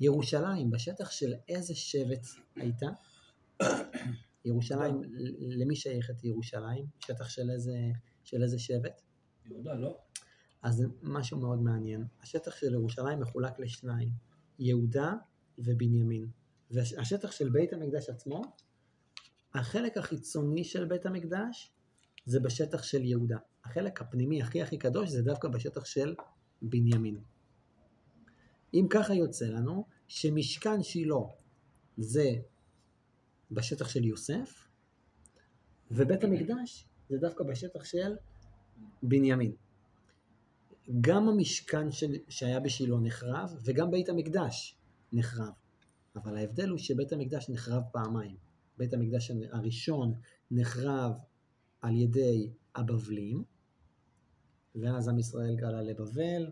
ירושלים, 0.00 0.70
בשטח 0.70 1.10
של 1.10 1.34
איזה 1.48 1.74
שבט 1.74 2.26
הייתה? 2.56 2.86
ירושלים, 4.44 5.02
למי 5.38 5.76
שייכת 5.76 6.24
ירושלים? 6.24 6.86
שטח 6.98 7.28
של 7.28 7.50
איזה, 7.50 7.76
של 8.24 8.42
איזה 8.42 8.58
שבט? 8.58 9.02
יהודה, 9.46 9.74
לא? 9.74 9.98
אז 10.62 10.74
זה 10.74 10.86
משהו 11.02 11.38
מאוד 11.38 11.62
מעניין. 11.62 12.04
השטח 12.22 12.56
של 12.56 12.72
ירושלים 12.74 13.20
מחולק 13.20 13.58
לשניים, 13.58 14.10
יהודה 14.58 15.12
ובנימין. 15.58 16.26
והשטח 16.70 17.30
של 17.30 17.48
בית 17.48 17.72
המקדש 17.72 18.08
עצמו, 18.08 18.42
החלק 19.54 19.98
החיצוני 19.98 20.64
של 20.64 20.84
בית 20.84 21.06
המקדש 21.06 21.72
זה 22.26 22.40
בשטח 22.40 22.82
של 22.82 23.04
יהודה. 23.04 23.38
החלק 23.64 24.00
הפנימי 24.00 24.42
הכי 24.42 24.62
הכי 24.62 24.78
קדוש 24.78 25.10
זה 25.10 25.22
דווקא 25.22 25.48
בשטח 25.48 25.84
של 25.84 26.14
בנימין. 26.62 27.20
אם 28.74 28.86
ככה 28.90 29.14
יוצא 29.14 29.46
לנו 29.46 29.86
שמשכן 30.08 30.82
שילה 30.82 31.16
זה 31.96 32.30
בשטח 33.50 33.88
של 33.88 34.04
יוסף, 34.04 34.68
ובית 35.90 36.24
המקדש 36.24 36.86
זה 37.08 37.18
דווקא 37.18 37.44
בשטח 37.44 37.84
של 37.84 38.16
בנימין. 39.02 39.52
גם 41.00 41.28
המשכן 41.28 41.90
של, 41.90 42.12
שהיה 42.28 42.60
בשילה 42.60 42.96
נחרב, 43.02 43.56
וגם 43.64 43.90
בית 43.90 44.08
המקדש 44.08 44.76
נחרב. 45.12 45.52
אבל 46.16 46.36
ההבדל 46.36 46.68
הוא 46.68 46.78
שבית 46.78 47.12
המקדש 47.12 47.50
נחרב 47.50 47.82
פעמיים. 47.92 48.36
בית 48.78 48.94
המקדש 48.94 49.30
הראשון 49.52 50.14
נחרב 50.50 51.12
על 51.80 51.96
ידי 51.96 52.50
הבבלים, 52.74 53.44
ואז 54.74 55.08
עם 55.08 55.18
ישראל 55.18 55.56
גלה 55.56 55.82
לבבל, 55.82 56.50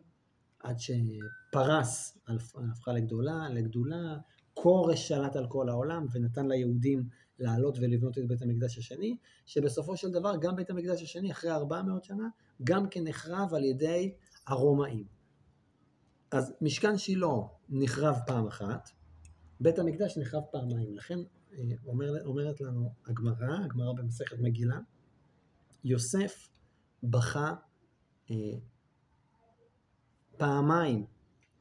עד 0.59 0.77
שפרס 0.79 2.19
הפכה 2.71 2.93
לגדולה, 2.93 3.49
לגדולה, 3.49 4.19
כורש 4.55 5.09
שלט 5.09 5.37
על 5.37 5.47
כל 5.49 5.69
העולם 5.69 6.07
ונתן 6.13 6.49
ליהודים 6.49 7.09
לעלות 7.39 7.79
ולבנות 7.81 8.19
את 8.19 8.27
בית 8.29 8.43
המקדש 8.43 8.79
השני, 8.79 9.17
שבסופו 9.47 9.97
של 9.97 10.11
דבר 10.11 10.37
גם 10.41 10.57
בית 10.57 10.71
המקדש 10.71 11.03
השני, 11.03 11.33
אחרי 11.33 11.51
400 11.51 12.05
שנה, 12.05 12.29
גם 12.65 12.89
כן 12.89 13.05
נחרב 13.05 13.55
על 13.55 13.65
ידי 13.65 14.15
הרומאים. 14.47 15.05
אז 16.31 16.53
משכן 16.61 16.99
שילה 16.99 17.27
נחרב 17.69 18.17
פעם 18.27 18.47
אחת, 18.47 18.91
בית 19.61 19.79
המקדש 19.79 20.19
נחרב 20.19 20.43
פעמיים. 20.53 20.95
לכן 20.95 21.19
אה, 21.53 21.59
אומר, 21.87 22.25
אומרת 22.25 22.61
לנו 22.61 22.93
הגמרא, 23.07 23.65
הגמרא 23.65 23.93
במסכת 23.93 24.39
מגילה, 24.39 24.79
יוסף 25.85 26.49
בכה 27.03 27.55
אה, 28.31 28.37
פעמיים, 30.37 31.07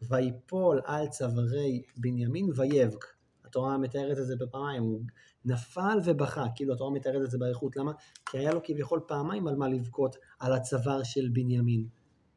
ויפול 0.09 0.81
על 0.85 1.07
צווארי 1.07 1.81
בנימין 1.97 2.49
ויבק. 2.55 3.05
התורה 3.45 3.77
מתארת 3.77 4.17
את 4.17 4.25
זה 4.25 4.35
בפעמיים, 4.35 4.83
הוא 4.83 5.01
נפל 5.45 5.97
ובכה, 6.05 6.45
כאילו 6.55 6.73
התורה 6.73 6.91
מתארת 6.91 7.21
את 7.25 7.31
זה 7.31 7.37
באריכות, 7.37 7.75
למה? 7.75 7.91
כי 8.25 8.37
היה 8.37 8.53
לו 8.53 8.59
כביכול 8.63 8.99
פעמיים 9.07 9.47
על 9.47 9.55
מה 9.55 9.67
לבכות 9.67 10.15
על 10.39 10.53
הצוואר 10.53 11.03
של 11.03 11.29
בנימין. 11.33 11.87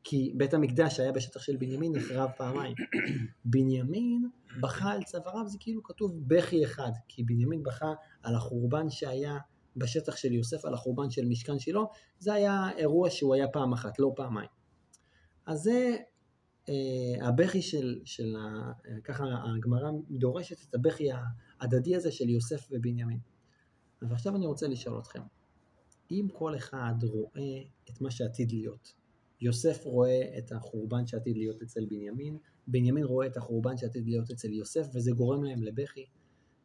כי 0.05 0.33
בית 0.37 0.55
המקדש 0.55 0.97
שהיה 0.97 1.13
בשטח 1.13 1.43
של 1.43 1.57
בנימין 1.57 1.93
נחרב 1.97 2.31
פעמיים. 2.37 2.75
בנימין 3.45 4.29
בכה 4.61 4.93
על 4.93 5.03
צוואריו, 5.03 5.49
זה 5.49 5.59
כאילו 5.61 5.83
כתוב 5.83 6.13
בכי 6.27 6.65
אחד, 6.65 6.91
כי 7.09 7.25
בנימין 7.25 7.63
בכה 7.63 7.93
על 8.23 8.35
החורבן 8.35 8.91
שהיה 8.91 9.39
בשטח 9.77 10.17
של 10.17 10.33
יוסף, 10.33 10.65
על 10.65 10.75
החורבן 10.75 11.11
של 11.11 11.25
משכן 11.29 11.59
שילה, 11.59 11.81
זה 12.19 12.35
היה 12.35 12.71
אירוע 12.77 13.11
שהוא 13.11 13.35
היה 13.35 13.49
פעם 13.49 13.73
אחת, 13.73 13.99
לא 13.99 14.13
פעמיים. 14.17 14.49
אז 15.47 15.59
זה 15.59 15.97
הבכי 17.21 17.63
של, 17.63 18.01
של 18.05 18.37
ה, 18.37 18.73
ככה 19.05 19.25
הגמרא 19.57 19.91
דורשת 20.11 20.69
את 20.69 20.75
הבכי 20.75 21.09
ההדדי 21.61 21.97
הזה 21.97 22.13
של 22.13 22.29
יוסף 22.29 22.69
ובנימין. 22.71 23.19
ועכשיו 24.03 24.37
אני 24.37 24.47
רוצה 24.47 24.69
לשאול 24.69 24.99
אתכם, 24.99 25.21
אם 26.11 26.27
כל 26.33 26.57
אחד 26.57 26.95
רואה 27.03 27.63
את 27.91 28.01
מה 28.01 28.11
שעתיד 28.11 28.53
להיות, 28.53 28.95
יוסף 29.41 29.85
רואה 29.85 30.39
את 30.39 30.53
החורבן 30.53 31.07
שעתיד 31.07 31.37
להיות 31.37 31.63
אצל 31.63 31.85
בנימין, 31.85 32.39
בנימין 32.67 33.05
רואה 33.05 33.27
את 33.27 33.37
החורבן 33.37 33.77
שעתיד 33.77 34.07
להיות 34.07 34.31
אצל 34.31 34.53
יוסף, 34.53 34.87
וזה 34.95 35.11
גורם 35.13 35.45
להם 35.45 35.63
לבכי. 35.63 36.07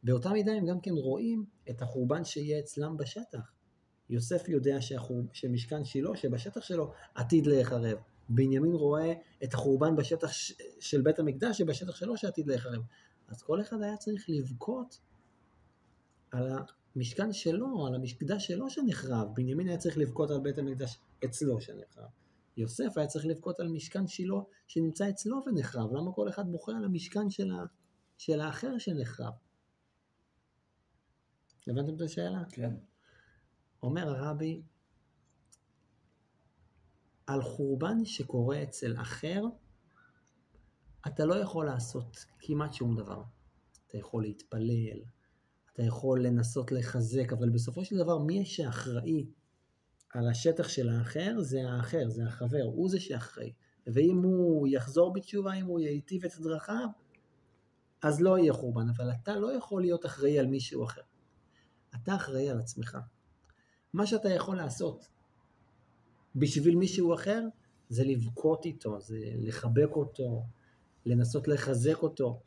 באותה 0.03 0.29
מידה 0.29 0.51
הם 0.51 0.65
גם 0.65 0.81
כן 0.81 0.91
רואים 0.91 1.45
את 1.69 1.81
החורבן 1.81 2.23
שיהיה 2.23 2.59
אצלם 2.59 2.97
בשטח. 2.97 3.51
יוסף 4.09 4.49
יודע 4.49 4.81
שהחור... 4.81 5.21
שמשכן 5.33 5.83
שילה, 5.85 6.15
שבשטח 6.15 6.61
שלו, 6.61 6.91
עתיד 7.15 7.47
להיחרב. 7.47 7.97
בנימין 8.35 8.73
רואה 8.73 9.13
את 9.43 9.53
החורבן 9.53 9.95
בשטח. 9.95 10.29
של 10.79 11.01
בית 11.01 11.19
המקדש, 11.19 11.57
שבשטח 11.57 11.95
שלו 11.95 12.17
שעתיד 12.17 12.47
להיחרב. 12.47 12.81
אז 13.27 13.41
כל 13.41 13.61
אחד 13.61 13.81
היה 13.81 13.97
צריך 13.97 14.25
לבכות 14.29 14.99
על 16.31 16.49
המשכן 16.95 17.33
שלו, 17.33 17.87
על 17.87 17.95
המקדש 17.95 18.47
שלו 18.47 18.69
שנחרב. 18.69 19.27
בנימין 19.33 19.67
היה 19.67 19.77
צריך 19.77 19.97
לבכות 19.97 20.31
על 20.31 20.39
בית 20.39 20.57
המקדש 20.57 20.99
אצלו 21.25 21.61
שנחרב. 21.61 22.09
יוסף 22.57 22.97
היה 22.97 23.07
צריך 23.07 23.25
לבכות 23.25 23.59
על 23.59 23.67
משכן 23.67 24.07
שילה 24.07 24.35
שנמצא 24.67 25.09
אצלו 25.09 25.43
ונחרב. 25.45 25.93
למה 25.93 26.11
כל 26.13 26.29
אחד 26.29 26.51
בוכה 26.51 26.71
על 26.71 26.85
המשכן 26.85 27.29
של, 27.29 27.51
ה... 27.51 27.63
של 28.17 28.41
האחר 28.41 28.77
שנחרב? 28.77 29.33
הבנתם 31.67 31.95
את 31.95 32.01
השאלה? 32.01 32.43
כן. 32.49 32.73
אומר 33.83 34.09
הרבי, 34.09 34.61
על 37.27 37.41
חורבן 37.41 38.05
שקורה 38.05 38.63
אצל 38.63 38.95
אחר, 39.01 39.43
אתה 41.07 41.25
לא 41.25 41.35
יכול 41.35 41.65
לעשות 41.65 42.25
כמעט 42.39 42.73
שום 42.73 42.95
דבר. 42.95 43.23
אתה 43.87 43.97
יכול 43.97 44.23
להתפלל, 44.23 44.99
אתה 45.73 45.83
יכול 45.83 46.25
לנסות 46.25 46.71
לחזק, 46.71 47.33
אבל 47.33 47.49
בסופו 47.49 47.85
של 47.85 47.97
דבר 47.97 48.17
מי 48.17 48.45
שאחראי 48.45 49.25
על 50.13 50.29
השטח 50.29 50.67
של 50.67 50.89
האחר 50.89 51.35
זה 51.39 51.69
האחר, 51.69 52.09
זה 52.09 52.23
החבר, 52.27 52.63
הוא 52.63 52.89
זה 52.89 52.99
שאחראי. 52.99 53.53
ואם 53.87 54.17
הוא 54.23 54.67
יחזור 54.67 55.13
בתשובה, 55.13 55.53
אם 55.53 55.65
הוא 55.65 55.79
ייטיב 55.79 56.25
את 56.25 56.31
דרכיו, 56.39 56.87
אז 58.03 58.21
לא 58.21 58.37
יהיה 58.37 58.53
חורבן, 58.53 58.89
אבל 58.89 59.11
אתה 59.11 59.35
לא 59.35 59.57
יכול 59.57 59.81
להיות 59.81 60.05
אחראי 60.05 60.39
על 60.39 60.47
מישהו 60.47 60.83
אחר. 60.83 61.01
אתה 61.95 62.15
אחראי 62.15 62.49
על 62.49 62.59
עצמך. 62.59 62.97
מה 63.93 64.07
שאתה 64.07 64.29
יכול 64.29 64.57
לעשות 64.57 65.07
בשביל 66.35 66.75
מישהו 66.75 67.13
אחר, 67.13 67.43
זה 67.89 68.03
לבכות 68.03 68.65
איתו, 68.65 69.01
זה 69.01 69.19
לחבק 69.37 69.89
אותו, 69.91 70.43
לנסות 71.05 71.47
לחזק 71.47 71.97
אותו. 72.03 72.41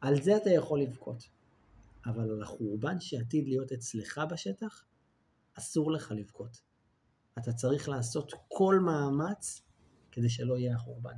על 0.00 0.22
זה 0.22 0.36
אתה 0.36 0.50
יכול 0.50 0.80
לבכות. 0.80 1.28
אבל 2.06 2.30
על 2.30 2.42
החורבן 2.42 3.00
שעתיד 3.00 3.48
להיות 3.48 3.72
אצלך 3.72 4.20
בשטח, 4.30 4.84
אסור 5.54 5.92
לך 5.92 6.12
לבכות. 6.16 6.60
אתה 7.38 7.52
צריך 7.52 7.88
לעשות 7.88 8.32
כל 8.48 8.78
מאמץ 8.80 9.62
כדי 10.12 10.28
שלא 10.28 10.58
יהיה 10.58 10.74
החורבן. 10.74 11.16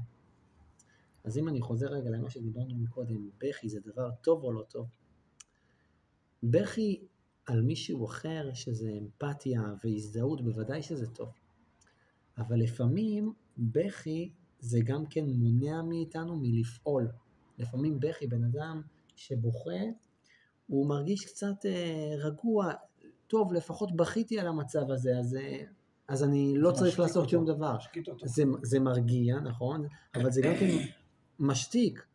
אז 1.24 1.38
אם 1.38 1.48
אני 1.48 1.60
חוזר 1.60 1.86
רגע 1.86 2.10
למה 2.10 2.30
שדיברנו 2.30 2.74
מקודם, 2.74 3.30
בכי 3.38 3.68
זה 3.68 3.80
דבר 3.84 4.10
טוב 4.22 4.44
או 4.44 4.52
לא 4.52 4.62
טוב? 4.62 4.86
בכי 6.42 7.06
על 7.46 7.62
מישהו 7.62 8.06
אחר, 8.06 8.50
שזה 8.54 8.90
אמפתיה 8.90 9.62
והזדהות, 9.84 10.40
בוודאי 10.44 10.82
שזה 10.82 11.06
טוב. 11.06 11.28
אבל 12.40 12.56
לפעמים 12.56 13.32
בכי 13.58 14.32
זה 14.60 14.78
גם 14.84 15.06
כן 15.06 15.24
מונע 15.26 15.82
מאיתנו 15.82 16.36
מלפעול. 16.36 17.08
לפעמים 17.58 18.00
בכי, 18.00 18.26
בן 18.26 18.44
אדם 18.44 18.82
שבוכה, 19.16 19.80
הוא 20.66 20.88
מרגיש 20.88 21.24
קצת 21.24 21.66
אה, 21.66 22.14
רגוע, 22.18 22.72
טוב, 23.26 23.52
לפחות 23.52 23.96
בכיתי 23.96 24.40
על 24.40 24.46
המצב 24.46 24.90
הזה, 24.90 25.18
אז, 25.18 25.34
אה, 25.34 25.64
אז 26.08 26.24
אני 26.24 26.54
לא 26.56 26.70
צריך 26.70 27.00
לעשות 27.00 27.16
אותו. 27.16 27.30
שום 27.30 27.44
דבר. 27.44 27.76
זה, 28.24 28.42
זה 28.62 28.80
מרגיע, 28.80 29.40
נכון, 29.40 29.86
אבל 30.14 30.30
זה 30.30 30.40
גם 30.42 30.52
כן 30.60 30.66
משתיק. 31.38 32.06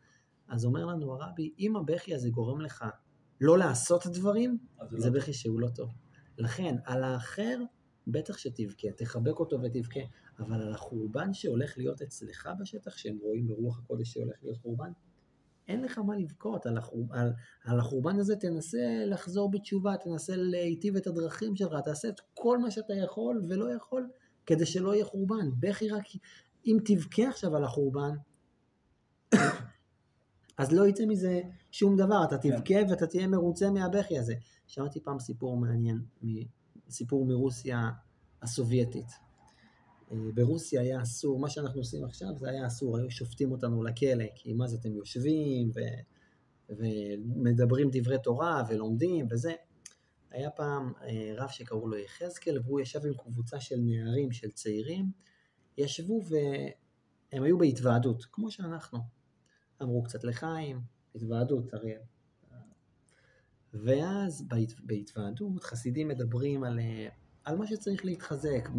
אז 0.47 0.65
אומר 0.65 0.85
לנו 0.85 1.13
הרבי, 1.13 1.53
אם 1.59 1.75
הבכי 1.75 2.15
הזה 2.15 2.29
גורם 2.29 2.61
לך 2.61 2.85
לא 3.41 3.57
לעשות 3.57 4.07
דברים, 4.07 4.57
זה 4.89 5.09
לא 5.09 5.15
בכי 5.15 5.33
שהוא 5.33 5.59
לא 5.59 5.67
טוב. 5.67 5.89
לכן, 6.37 6.75
על 6.85 7.03
האחר, 7.03 7.57
בטח 8.07 8.37
שתבכה, 8.37 8.91
תחבק 8.91 9.39
אותו 9.39 9.61
ותבכה, 9.61 9.99
אבל 10.39 10.61
על 10.61 10.73
החורבן 10.73 11.33
שהולך 11.33 11.77
להיות 11.77 12.01
אצלך 12.01 12.49
בשטח, 12.59 12.97
שהם 12.97 13.17
רואים 13.21 13.47
ברוח 13.47 13.79
הקודש 13.79 14.13
שהולך 14.13 14.35
להיות 14.43 14.57
חורבן, 14.57 14.91
אין 15.67 15.81
לך 15.81 15.97
מה 15.97 16.17
לבכות, 16.17 16.65
על, 16.65 16.77
החור... 16.77 17.05
על, 17.11 17.33
על 17.63 17.79
החורבן 17.79 18.19
הזה 18.19 18.35
תנסה 18.35 19.03
לחזור 19.05 19.51
בתשובה, 19.51 19.97
תנסה 19.97 20.35
להיטיב 20.35 20.95
את 20.95 21.07
הדרכים 21.07 21.55
שלך, 21.55 21.73
תעשה 21.85 22.09
את 22.09 22.21
כל 22.33 22.57
מה 22.57 22.71
שאתה 22.71 22.93
יכול 22.93 23.41
ולא 23.49 23.73
יכול, 23.73 24.09
כדי 24.45 24.65
שלא 24.65 24.95
יהיה 24.95 25.05
חורבן. 25.05 25.49
בכי 25.59 25.89
רק, 25.89 26.03
אם 26.65 26.77
תבכה 26.85 27.27
עכשיו 27.27 27.55
על 27.55 27.63
החורבן, 27.63 28.15
אז 30.57 30.71
לא 30.71 30.87
יצא 30.87 31.05
מזה 31.05 31.41
שום 31.71 31.95
דבר, 31.97 32.23
אתה. 32.23 32.37
תבכה 32.37 32.61
כן. 32.65 32.85
ואתה 32.89 33.07
תהיה 33.07 33.27
מרוצה 33.27 33.71
מהבכי 33.71 34.19
הזה. 34.19 34.35
שמעתי 34.67 34.99
פעם 34.99 35.19
סיפור 35.19 35.57
מעניין, 35.57 36.01
סיפור 36.89 37.25
מרוסיה 37.25 37.89
הסובייטית. 38.41 39.11
אה, 40.11 40.17
ברוסיה 40.33 40.81
היה 40.81 41.01
אסור, 41.01 41.39
מה 41.39 41.49
שאנחנו 41.49 41.79
עושים 41.79 42.03
עכשיו 42.03 42.27
זה 42.37 42.49
היה 42.49 42.67
אסור, 42.67 42.97
היו 42.97 43.11
שופטים 43.11 43.51
אותנו 43.51 43.83
לכלא, 43.83 44.25
כי 44.35 44.53
מה 44.53 44.67
זה 44.67 44.77
אתם 44.81 44.95
יושבים 44.95 45.71
ו... 45.75 45.79
ומדברים 46.69 47.89
דברי 47.91 48.17
תורה 48.23 48.63
ולומדים 48.69 49.27
וזה. 49.31 49.53
היה 50.31 50.49
פעם 50.49 50.93
אה, 51.01 51.33
רב 51.37 51.49
שקראו 51.49 51.87
לו 51.87 51.97
יחזקאל, 51.97 52.59
והוא 52.65 52.79
ישב 52.79 53.05
עם 53.05 53.13
קבוצה 53.13 53.59
של 53.59 53.75
נערים, 53.79 54.31
של 54.31 54.51
צעירים, 54.51 55.11
ישבו 55.77 56.21
והם 56.29 57.43
היו 57.43 57.57
בהתוועדות, 57.57 58.25
כמו 58.31 58.51
שאנחנו. 58.51 58.99
אמרו 59.81 60.03
קצת 60.03 60.23
לחיים, 60.23 60.81
התוועדות, 61.15 61.73
הרי... 61.73 61.93
ואז 63.83 64.47
בהת... 64.47 64.73
בהתוועדות 64.79 65.63
חסידים 65.63 66.07
מדברים 66.07 66.63
על, 66.63 66.79
על 67.43 67.57
מה 67.57 67.67
שצריך 67.67 68.05
להתחזק, 68.05 68.69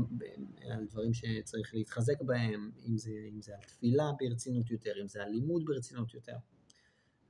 על 0.71 0.87
דברים 0.87 1.15
שצריך 1.15 1.75
להתחזק 1.75 2.23
בהם, 2.23 2.71
אם 2.89 2.99
זה, 2.99 3.11
אם 3.35 3.43
זה 3.43 3.55
על 3.55 3.61
תפילה 3.61 4.11
ברצינות 4.21 4.71
יותר, 4.71 4.93
אם 5.03 5.09
זה 5.09 5.23
על 5.23 5.31
לימוד 5.31 5.63
ברצינות 5.65 6.15
יותר. 6.15 6.37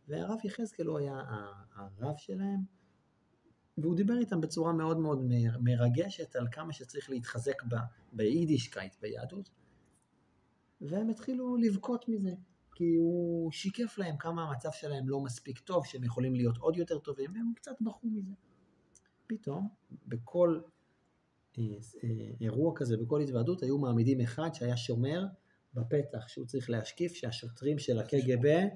והרב 0.08 0.38
יחזקאל 0.44 0.86
הוא 0.86 0.98
היה 0.98 1.20
הרב 1.74 2.14
שלהם, 2.16 2.60
והוא 3.78 3.96
דיבר 3.96 4.18
איתם 4.18 4.40
בצורה 4.40 4.72
מאוד 4.72 4.98
מאוד 4.98 5.18
מרגשת 5.60 6.36
על 6.36 6.46
כמה 6.52 6.72
שצריך 6.72 7.10
להתחזק 7.10 7.62
ביידישקייט 8.12 8.96
ביהדות, 9.00 9.50
והם 10.80 11.08
התחילו 11.08 11.56
לבכות 11.56 12.04
מזה, 12.08 12.34
כי 12.76 12.94
הוא 12.94 13.52
שיקף 13.52 13.98
להם 13.98 14.16
כמה 14.16 14.42
המצב 14.42 14.68
שלהם 14.72 15.08
לא 15.08 15.20
מספיק 15.20 15.58
טוב, 15.58 15.86
שהם 15.86 16.04
יכולים 16.04 16.34
להיות 16.34 16.56
עוד 16.56 16.76
יותר 16.76 16.98
טובים, 16.98 17.30
והם 17.34 17.52
קצת 17.56 17.76
בכו 17.80 18.06
מזה. 18.08 18.32
פתאום, 19.26 19.68
בכל 20.06 20.60
אה, 21.58 21.64
אה, 22.04 22.08
אירוע 22.40 22.72
כזה, 22.76 22.96
בכל 22.96 23.20
התוועדות, 23.20 23.62
היו 23.62 23.78
מעמידים 23.78 24.20
אחד 24.20 24.54
שהיה 24.54 24.76
שומר 24.76 25.24
בפתח, 25.74 26.28
שהוא 26.28 26.46
צריך 26.46 26.70
להשקיף, 26.70 27.12
שהשוטרים 27.14 27.78
של 27.78 27.98
הקג"ב, 27.98 28.66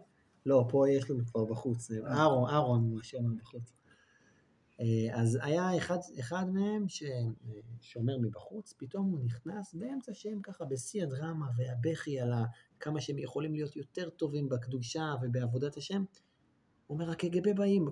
לא, 0.47 0.66
פה 0.71 0.90
יש 0.90 1.11
לנו 1.11 1.26
כבר 1.26 1.45
בחוץ, 1.45 1.90
אהרון, 1.90 2.50
אהרון 2.50 2.83
הוא 2.83 3.00
השומר 3.00 3.35
בחוץ. 3.40 3.73
אה, 4.80 5.20
אז 5.20 5.38
היה 5.42 5.76
אחד, 5.76 5.99
אחד 6.20 6.50
מהם 6.50 6.84
ששומר 6.88 8.18
מבחוץ, 8.18 8.75
פתאום 8.78 9.06
הוא 9.06 9.20
נכנס 9.25 9.75
באמצע 9.75 10.14
שהם 10.14 10.42
ככה 10.42 10.64
בשיא 10.64 11.02
הדרמה 11.02 11.46
והבכי 11.56 12.20
על 12.20 12.32
כמה 12.80 13.00
שהם 13.00 13.18
יכולים 13.18 13.54
להיות 13.54 13.76
יותר 13.76 14.10
טובים 14.10 14.49
בקדושה 14.49 15.14
ובעבודת 15.22 15.76
השם. 15.76 16.04
הוא 16.87 16.94
אומר, 16.94 17.10
הקג"ב 17.10 17.56
באים, 17.56 17.88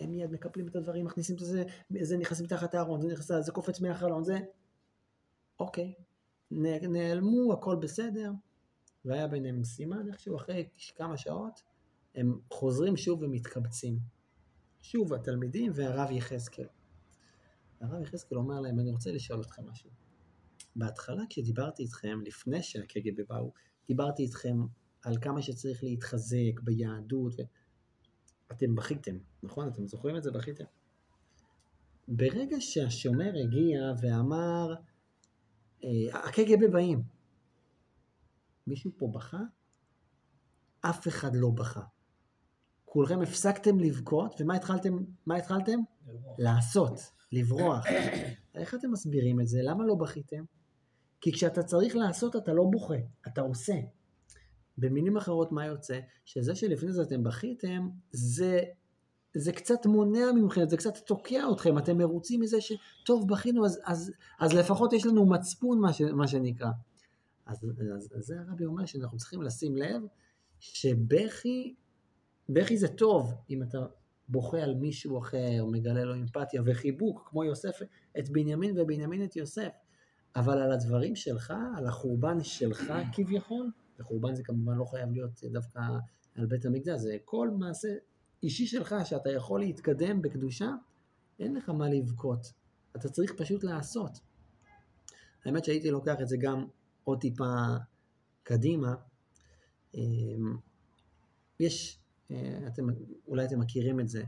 הם 0.00 0.10
מיד 0.10 0.30
מקפלים 0.30 0.68
את 0.68 0.76
הדברים, 0.76 1.06
מכניסים 1.06 1.36
את 1.36 1.40
זה, 1.40 1.64
זה 2.00 2.16
נכנס 2.16 2.40
מתחת 2.40 2.74
הארון, 2.74 3.00
זה 3.00 3.08
נכנס, 3.08 3.32
זה 3.40 3.52
קופץ 3.52 3.80
מהחלון, 3.80 4.24
זה... 4.24 4.38
אוקיי, 5.60 5.94
נעלמו, 6.50 7.52
הכל 7.52 7.76
בסדר, 7.76 8.32
והיה 9.04 9.28
ביניהם 9.28 9.64
סימן 9.64 10.08
איכשהו, 10.08 10.36
אחרי 10.36 10.68
כמה 10.96 11.16
שעות, 11.16 11.62
הם 12.14 12.38
חוזרים 12.50 12.96
שוב 12.96 13.22
ומתקבצים. 13.22 14.19
שוב 14.82 15.14
התלמידים 15.14 15.72
והרב 15.74 16.10
יחזקאל. 16.10 16.66
הרב 17.80 18.02
יחזקאל 18.02 18.38
אומר 18.38 18.60
להם, 18.60 18.80
אני 18.80 18.90
רוצה 18.90 19.12
לשאול 19.12 19.40
אתכם 19.40 19.62
משהו. 19.70 19.90
בהתחלה 20.76 21.22
כשדיברתי 21.30 21.82
איתכם, 21.82 22.20
לפני 22.26 22.62
שהקג"ב 22.62 23.22
באו, 23.28 23.52
דיברתי 23.88 24.22
איתכם 24.22 24.56
על 25.02 25.16
כמה 25.20 25.42
שצריך 25.42 25.84
להתחזק 25.84 26.60
ביהדות, 26.62 27.34
ו... 27.40 27.42
אתם 28.52 28.74
בכיתם, 28.74 29.18
נכון? 29.42 29.68
אתם 29.68 29.86
זוכרים 29.86 30.16
את 30.16 30.22
זה? 30.22 30.30
בכיתם. 30.30 30.64
ברגע 32.08 32.56
שהשומר 32.60 33.30
הגיע 33.44 33.80
ואמר, 34.02 34.74
אה, 35.84 35.88
הקג"ב 36.28 36.72
באים, 36.72 37.02
מישהו 38.66 38.90
פה 38.96 39.10
בכה? 39.14 39.40
אף 40.80 41.08
אחד 41.08 41.30
לא 41.34 41.50
בכה. 41.50 41.82
כולכם 42.92 43.22
הפסקתם 43.22 43.80
לבכות, 43.80 44.40
ומה 44.40 44.54
התחלתם? 44.54 44.98
מה 45.26 45.36
התחלתם? 45.36 45.78
לעשות, 46.38 47.00
לברוח. 47.32 47.84
איך 48.54 48.74
אתם 48.74 48.90
מסבירים 48.90 49.40
את 49.40 49.48
זה? 49.48 49.58
למה 49.62 49.84
לא 49.86 49.94
בכיתם? 49.94 50.44
כי 51.20 51.32
כשאתה 51.32 51.62
צריך 51.62 51.96
לעשות 51.96 52.36
אתה 52.36 52.52
לא 52.52 52.64
בוכה, 52.70 52.94
אתה 53.28 53.40
עושה. 53.40 53.74
במילים 54.78 55.16
אחרות 55.16 55.52
מה 55.52 55.66
יוצא? 55.66 56.00
שזה 56.24 56.54
שלפני 56.54 56.92
זה 56.92 57.02
אתם 57.02 57.22
בכיתם, 57.22 57.88
זה, 58.12 58.60
זה 59.34 59.52
קצת 59.52 59.86
מונע 59.86 60.32
ממכם, 60.34 60.68
זה 60.68 60.76
קצת 60.76 60.96
תוקע 60.96 61.42
אתכם, 61.52 61.78
אתם 61.78 61.98
מרוצים 61.98 62.40
מזה 62.40 62.56
שטוב 62.60 63.28
בכינו 63.28 63.64
אז, 63.66 63.80
אז, 63.84 64.12
אז 64.40 64.52
לפחות 64.52 64.92
יש 64.92 65.06
לנו 65.06 65.26
מצפון 65.26 65.80
מה, 65.80 65.92
ש, 65.92 66.00
מה 66.00 66.28
שנקרא. 66.28 66.70
אז, 67.46 67.64
אז, 67.96 68.08
אז 68.18 68.24
זה 68.24 68.34
הרבי 68.40 68.64
אומר 68.64 68.86
שאנחנו 68.86 69.18
צריכים 69.18 69.42
לשים 69.42 69.76
לב 69.76 70.02
שבכי 70.60 71.74
בכי 72.52 72.78
זה 72.78 72.88
טוב 72.88 73.34
אם 73.50 73.62
אתה 73.62 73.78
בוכה 74.28 74.62
על 74.62 74.74
מישהו 74.74 75.18
אחר, 75.18 75.64
מגלה 75.72 76.04
לו 76.04 76.14
אמפתיה 76.14 76.62
וחיבוק, 76.66 77.28
כמו 77.30 77.44
יוסף 77.44 77.78
את 78.18 78.28
בנימין 78.28 78.78
ובנימין 78.78 79.24
את 79.24 79.36
יוסף, 79.36 79.72
אבל 80.36 80.58
על 80.58 80.72
הדברים 80.72 81.16
שלך, 81.16 81.54
על 81.76 81.86
החורבן 81.86 82.42
שלך 82.42 82.92
כביכול, 83.12 83.70
וחורבן 84.00 84.34
זה 84.34 84.42
כמובן 84.42 84.76
לא 84.76 84.84
חייב 84.84 85.12
להיות 85.12 85.40
דווקא 85.52 85.80
על 86.34 86.46
בית 86.46 86.64
המקדש, 86.64 87.00
זה 87.00 87.16
כל 87.24 87.50
מעשה 87.50 87.88
אישי 88.42 88.66
שלך 88.66 88.94
שאתה 89.04 89.30
יכול 89.30 89.60
להתקדם 89.60 90.22
בקדושה, 90.22 90.70
אין 91.38 91.54
לך 91.54 91.68
מה 91.68 91.88
לבכות, 91.88 92.52
אתה 92.96 93.08
צריך 93.08 93.32
פשוט 93.36 93.64
לעשות. 93.64 94.18
האמת 95.44 95.64
שהייתי 95.64 95.90
לוקח 95.90 96.16
את 96.20 96.28
זה 96.28 96.36
גם 96.40 96.66
עוד 97.04 97.20
טיפה 97.20 97.54
קדימה. 98.42 98.94
אמ, 99.94 100.56
יש 101.60 101.99
אתם, 102.66 102.86
אולי 103.26 103.44
אתם 103.44 103.60
מכירים 103.60 104.00
את 104.00 104.08
זה, 104.08 104.22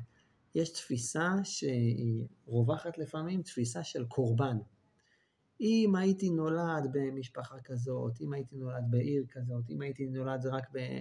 יש 0.55 0.73
תפיסה 0.73 1.31
שהיא 1.45 2.27
רווחת 2.47 2.99
לפעמים, 2.99 3.43
תפיסה 3.43 3.85
של 3.85 4.05
קורבן. 4.05 4.57
אם 5.61 5.95
הייתי 5.97 6.31
נולד 6.31 6.88
במשפחה 6.93 7.61
כזאת, 7.65 8.21
אם 8.21 8.33
הייתי 8.33 8.57
נולד 8.57 8.85
בעיר 8.91 9.25
כזאת, 9.31 9.71
אם 9.71 9.81
הייתי 9.81 10.07
נולד 10.07 10.47
רק 10.47 10.77
אה, 10.77 10.99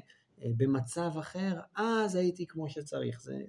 במצב 0.57 1.11
אחר, 1.19 1.59
אז 1.75 2.15
הייתי 2.15 2.47
כמו 2.47 2.69
שצריך. 2.69 3.21
זה, 3.21 3.41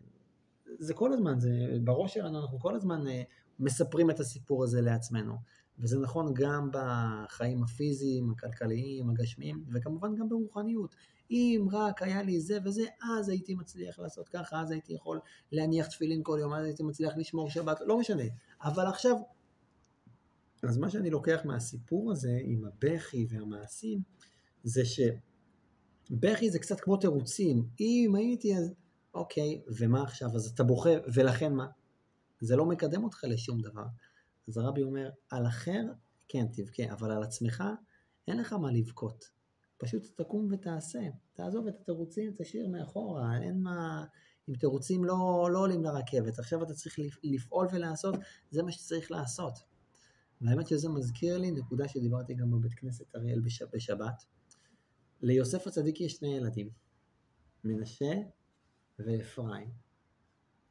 זה 0.78 0.94
כל 0.94 1.12
הזמן, 1.12 1.40
זה 1.40 1.50
בראש 1.84 2.14
שלנו, 2.14 2.40
אנחנו 2.40 2.60
כל 2.60 2.74
הזמן 2.76 3.06
אה, 3.06 3.22
מספרים 3.58 4.10
את 4.10 4.20
הסיפור 4.20 4.64
הזה 4.64 4.80
לעצמנו. 4.80 5.36
וזה 5.78 5.98
נכון 5.98 6.32
גם 6.34 6.70
בחיים 6.72 7.62
הפיזיים, 7.62 8.30
הכלכליים, 8.30 9.10
הגשמיים, 9.10 9.64
וכמובן 9.72 10.14
גם 10.14 10.28
ברוחניות. 10.28 10.96
אם 11.30 11.66
רק 11.72 12.02
היה 12.02 12.22
לי 12.22 12.40
זה 12.40 12.58
וזה, 12.64 12.82
אז 13.18 13.28
הייתי 13.28 13.54
מצליח 13.54 13.98
לעשות 13.98 14.28
ככה, 14.28 14.60
אז 14.60 14.70
הייתי 14.70 14.92
יכול 14.92 15.20
להניח 15.52 15.86
תפילין 15.86 16.20
כל 16.22 16.38
יום, 16.40 16.52
אז 16.52 16.64
הייתי 16.64 16.82
מצליח 16.82 17.12
לשמור 17.16 17.50
שבת, 17.50 17.80
לא 17.86 17.98
משנה. 17.98 18.24
אבל 18.62 18.86
עכשיו, 18.86 19.16
אז 20.62 20.78
מה 20.78 20.90
שאני 20.90 21.10
לוקח 21.10 21.40
מהסיפור 21.44 22.12
הזה 22.12 22.38
עם 22.42 22.64
הבכי 22.64 23.26
והמעשים, 23.30 24.02
זה 24.64 24.82
שבכי 24.84 26.50
זה 26.50 26.58
קצת 26.58 26.80
כמו 26.80 26.96
תירוצים. 26.96 27.68
אם 27.80 28.14
הייתי 28.16 28.56
אז, 28.56 28.74
אוקיי, 29.14 29.62
ומה 29.78 30.02
עכשיו? 30.02 30.28
אז 30.34 30.46
אתה 30.46 30.62
בוכה, 30.62 30.90
ולכן 31.14 31.52
מה? 31.52 31.66
זה 32.40 32.56
לא 32.56 32.66
מקדם 32.66 33.04
אותך 33.04 33.24
לשום 33.28 33.60
דבר. 33.60 33.84
אז 34.48 34.56
הרבי 34.56 34.82
אומר, 34.82 35.10
על 35.30 35.46
אחר, 35.46 35.82
כן, 36.28 36.46
תבכה, 36.52 36.92
אבל 36.92 37.10
על 37.10 37.22
עצמך, 37.22 37.64
אין 38.28 38.38
לך 38.38 38.52
מה 38.52 38.72
לבכות. 38.72 39.41
פשוט 39.82 40.06
תקום 40.16 40.48
ותעשה. 40.50 41.00
תעזוב 41.32 41.66
את 41.66 41.80
התירוצים, 41.80 42.34
תשאיר 42.38 42.68
מאחורה, 42.68 43.42
אין 43.42 43.62
מה... 43.62 44.04
אם 44.48 44.54
תירוצים 44.54 45.04
לא, 45.04 45.48
לא 45.52 45.58
עולים 45.58 45.84
לרכבת, 45.84 46.38
עכשיו 46.38 46.62
אתה 46.62 46.74
צריך 46.74 46.98
לפעול 47.24 47.66
ולעשות, 47.72 48.14
זה 48.50 48.62
מה 48.62 48.72
שצריך 48.72 49.10
לעשות. 49.10 49.58
והאמת 50.40 50.66
שזה 50.66 50.88
מזכיר 50.88 51.38
לי 51.38 51.50
נקודה 51.50 51.88
שדיברתי 51.88 52.34
גם 52.34 52.50
בבית 52.50 52.74
כנסת 52.74 53.16
אריאל 53.16 53.40
בשבת. 53.72 54.24
ליוסף 55.20 55.66
הצדיק 55.66 56.00
יש 56.00 56.12
שני 56.12 56.36
ילדים, 56.36 56.70
מנשה 57.64 58.12
ואפרים. 58.98 59.70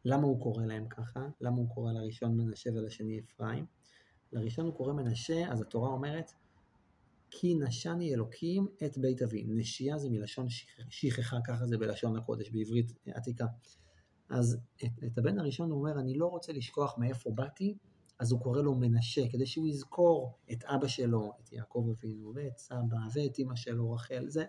למה 0.06 0.24
הוא 0.24 0.42
קורא 0.42 0.66
להם 0.66 0.88
ככה? 0.90 1.28
למה 1.42 1.58
הוא 1.58 1.70
קורא 1.70 1.92
לראשון 1.92 2.38
מנשה 2.38 2.70
ולשני 2.70 3.20
אפרים? 3.20 3.66
לראשון 4.32 4.66
הוא 4.66 4.74
קורא 4.74 4.94
מנשה, 4.94 5.52
אז 5.52 5.62
התורה 5.62 5.90
אומרת, 5.90 6.32
כי 7.32 7.56
נשני 7.56 8.14
אלוקים 8.14 8.68
את 8.86 8.98
בית 8.98 9.22
אבי. 9.22 9.44
נשייה 9.48 9.98
זה 9.98 10.10
מלשון 10.10 10.46
שכחה, 10.90 11.38
ככה 11.48 11.66
זה 11.66 11.78
בלשון 11.78 12.18
הקודש, 12.18 12.50
בעברית 12.50 12.92
עתיקה. 13.08 13.46
אז 14.30 14.58
את, 14.84 15.04
את 15.06 15.18
הבן 15.18 15.40
הראשון 15.40 15.72
הוא 15.72 15.80
אומר, 15.80 16.00
אני 16.00 16.18
לא 16.18 16.26
רוצה 16.26 16.54
לשכוח 16.54 16.98
מאיפה 16.98 17.32
באתי, 17.36 17.78
אז 18.20 18.32
הוא 18.32 18.42
קורא 18.42 18.62
לו 18.62 18.76
מנשה, 18.76 19.22
כדי 19.30 19.46
שהוא 19.46 19.68
יזכור 19.68 20.38
את 20.52 20.64
אבא 20.64 20.88
שלו, 20.88 21.32
את 21.44 21.54
יעקב 21.54 21.94
אבינו, 21.98 22.32
ואת 22.36 22.58
סבא, 22.58 22.98
ואת 23.14 23.40
אמא 23.40 23.56
שלו, 23.56 23.92
רחל, 23.92 24.26
זה. 24.30 24.46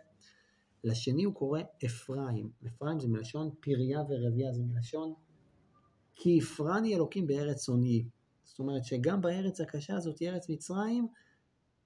לשני 0.85 1.25
הוא 1.25 1.35
קורא 1.35 1.61
אפרים. 1.87 2.51
אפרים 2.67 3.01
זה 3.01 3.09
מלשון 3.09 3.51
פריה 3.61 4.01
ורבייה, 4.09 4.53
זה 4.53 4.63
מלשון 4.63 5.15
כי 6.15 6.39
הפרני 6.43 6.95
אלוקים 6.95 7.27
בארץ 7.27 7.69
עוני. 7.69 8.05
זאת 8.45 8.59
אומרת 8.59 8.85
שגם 8.85 9.21
בארץ 9.21 9.61
הקשה 9.61 9.97
הזאת, 9.97 10.23
ארץ 10.23 10.49
מצרים, 10.49 11.09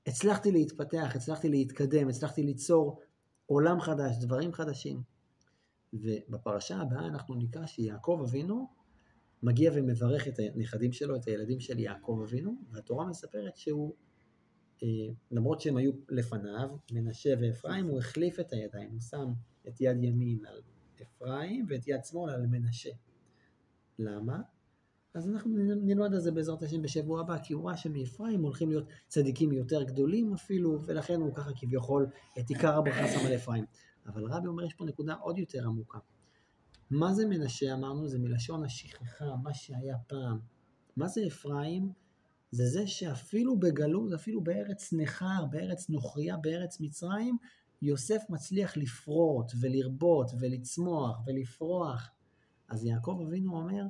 הצלחתי 0.07 0.53
להתפתח, 0.53 1.13
הצלחתי 1.15 1.49
להתקדם, 1.49 2.09
הצלחתי 2.09 2.43
ליצור 2.43 3.01
עולם 3.47 3.81
חדש, 3.81 4.17
דברים 4.21 4.53
חדשים. 4.53 5.03
ובפרשה 5.93 6.77
הבאה 6.77 7.07
אנחנו 7.07 7.35
נקרא 7.35 7.67
שיעקב 7.67 8.21
אבינו 8.29 8.69
מגיע 9.43 9.71
ומברך 9.75 10.29
את 10.29 10.39
הנכדים 10.39 10.93
שלו, 10.93 11.17
את 11.17 11.27
הילדים 11.27 11.61
של 11.61 11.79
יעקב 11.79 12.21
אבינו, 12.25 12.55
והתורה 12.71 13.07
מספרת 13.07 13.57
שהוא, 13.57 13.95
אה, 14.83 14.89
למרות 15.31 15.61
שהם 15.61 15.77
היו 15.77 15.93
לפניו, 16.09 16.77
מנשה 16.93 17.35
ואפרים, 17.41 17.87
הוא 17.87 17.99
החליף 17.99 18.41
את 18.41 18.53
הידיים, 18.53 18.91
הוא 18.93 19.01
שם 19.01 19.33
את 19.69 19.81
יד 19.81 20.03
ימין 20.03 20.47
על 20.47 20.63
אפרים 21.03 21.67
ואת 21.69 21.89
יד 21.89 22.05
שמאל 22.05 22.35
על 22.35 22.47
מנשה. 22.47 22.91
למה? 23.99 24.41
אז 25.17 25.29
אנחנו 25.29 25.51
נלמד 25.59 26.15
על 26.15 26.21
זה 26.21 26.33
בעזרת 26.33 26.63
השם 26.63 26.83
בשבוע 26.83 27.21
הבא, 27.21 27.39
כי 27.43 27.55
הוא 27.55 27.69
ראה 27.69 27.77
שמאפרים 27.77 28.43
הולכים 28.43 28.69
להיות 28.69 28.85
צדיקים 29.09 29.53
יותר 29.53 29.83
גדולים 29.83 30.33
אפילו, 30.33 30.83
ולכן 30.87 31.21
הוא 31.21 31.35
ככה 31.35 31.51
כביכול 31.57 32.07
את 32.39 32.49
עיקר 32.49 32.77
הברכה 32.79 33.09
שם 33.09 33.27
על 33.27 33.35
אפרים. 33.35 33.65
אבל 34.07 34.25
רבי 34.25 34.47
אומר, 34.47 34.65
יש 34.65 34.75
פה 34.75 34.85
נקודה 34.85 35.15
עוד 35.15 35.39
יותר 35.39 35.67
עמוקה. 35.67 35.99
מה 36.91 37.15
זה 37.15 37.27
מנשה 37.27 37.75
אמרנו? 37.75 38.09
זה 38.09 38.19
מלשון 38.19 38.65
השכחה, 38.65 39.37
מה 39.43 39.55
שהיה 39.55 39.97
פעם. 40.07 40.39
מה 40.97 41.09
זה 41.09 41.27
אפרים? 41.27 41.93
זה 42.51 42.67
זה 42.67 42.87
שאפילו 42.87 43.59
בגלות, 43.59 44.13
אפילו 44.13 44.41
בארץ 44.41 44.93
נכר, 44.93 45.45
בארץ 45.51 45.91
נוכריה, 45.91 46.37
בארץ 46.37 46.81
מצרים, 46.81 47.37
יוסף 47.83 48.23
מצליח 48.29 48.77
לפרוט 48.77 49.53
ולרבות 49.61 50.31
ולצמוח 50.41 51.21
ולפרוח. 51.27 52.11
אז 52.69 52.85
יעקב 52.85 53.23
אבינו 53.27 53.57
אומר, 53.57 53.83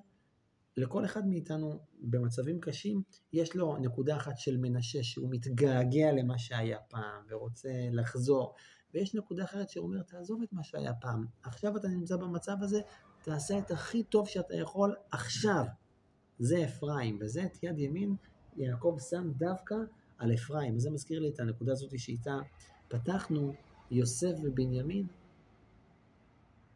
לכל 0.77 1.05
אחד 1.05 1.27
מאיתנו 1.27 1.79
במצבים 2.01 2.61
קשים, 2.61 3.03
יש 3.33 3.57
לו 3.57 3.77
נקודה 3.77 4.17
אחת 4.17 4.39
של 4.39 4.57
מנשה 4.57 5.03
שהוא 5.03 5.29
מתגעגע 5.31 6.13
למה 6.13 6.39
שהיה 6.39 6.79
פעם 6.79 7.23
ורוצה 7.29 7.69
לחזור, 7.93 8.55
ויש 8.95 9.15
נקודה 9.15 9.45
אחרת 9.45 9.71
שהוא 9.71 9.87
אומר, 9.87 10.03
תעזוב 10.03 10.43
את 10.43 10.53
מה 10.53 10.65
שהיה 10.65 10.95
פעם, 10.95 11.27
עכשיו 11.43 11.77
אתה 11.77 11.89
נמצא 11.89 12.17
במצב 12.17 12.57
הזה, 12.61 12.81
תעשה 13.23 13.59
את 13.59 13.71
הכי 13.71 14.03
טוב 14.03 14.29
שאתה 14.29 14.55
יכול 14.55 14.95
עכשיו. 15.11 15.65
זה 16.39 16.65
אפרים, 16.65 17.19
וזה 17.21 17.45
את 17.45 17.63
יד 17.63 17.79
ימין 17.79 18.17
יעקב 18.57 18.97
שם 19.11 19.33
דווקא 19.37 19.75
על 20.19 20.35
אפרים. 20.35 20.77
וזה 20.77 20.91
מזכיר 20.91 21.21
לי 21.21 21.29
את 21.29 21.41
הנקודה 21.41 21.73
הזאת 21.73 21.99
שאיתה 21.99 22.39
פתחנו, 22.89 23.53
יוסף 23.91 24.33
ובנימין. 24.43 25.07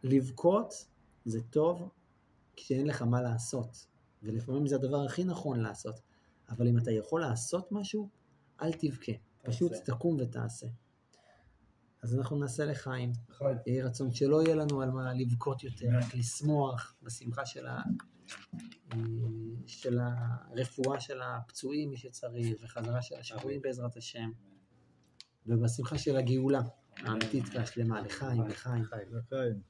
לבכות 0.02 0.74
זה 1.24 1.40
טוב 1.42 1.88
כשאין 2.56 2.86
לך 2.86 3.02
מה 3.02 3.22
לעשות, 3.22 3.86
ולפעמים 4.22 4.66
זה 4.66 4.76
הדבר 4.76 5.04
הכי 5.04 5.24
נכון 5.24 5.60
לעשות. 5.60 6.00
אבל 6.48 6.68
אם 6.68 6.78
אתה 6.78 6.90
יכול 6.90 7.20
לעשות 7.20 7.72
משהו, 7.72 8.08
אל 8.62 8.72
תבכה. 8.72 9.12
פשוט 9.42 9.72
תקום 9.72 10.16
ותעשה. 10.20 10.66
אז 12.02 12.14
אנחנו 12.14 12.38
נעשה 12.38 12.64
לחיים. 12.64 13.12
יהי 13.66 13.82
רצון 13.82 14.10
שלא 14.10 14.42
יהיה 14.42 14.54
לנו 14.54 14.82
על 14.82 14.90
מה 14.90 15.14
לבכות 15.14 15.64
יותר, 15.64 15.86
רק 15.92 16.14
לשמוח 16.14 16.94
בשמחה 17.02 17.46
של, 17.46 17.66
ה... 17.66 17.82
של 19.66 19.98
הרפואה 20.00 21.00
של 21.00 21.20
הפצועים, 21.22 21.90
מי 21.90 21.96
שצריך, 21.96 22.56
וחזרה 22.62 23.02
של 23.02 23.14
השבויים 23.14 23.62
בעזרת 23.62 23.96
השם, 23.96 24.30
ובשמחה 25.46 25.98
של 25.98 26.16
הגאולה 26.16 26.60
האמיתית 26.96 27.44
והשלמה, 27.52 28.00
לחיים, 28.00 28.46
לחיים. 28.46 28.82
לחיים. 28.82 29.60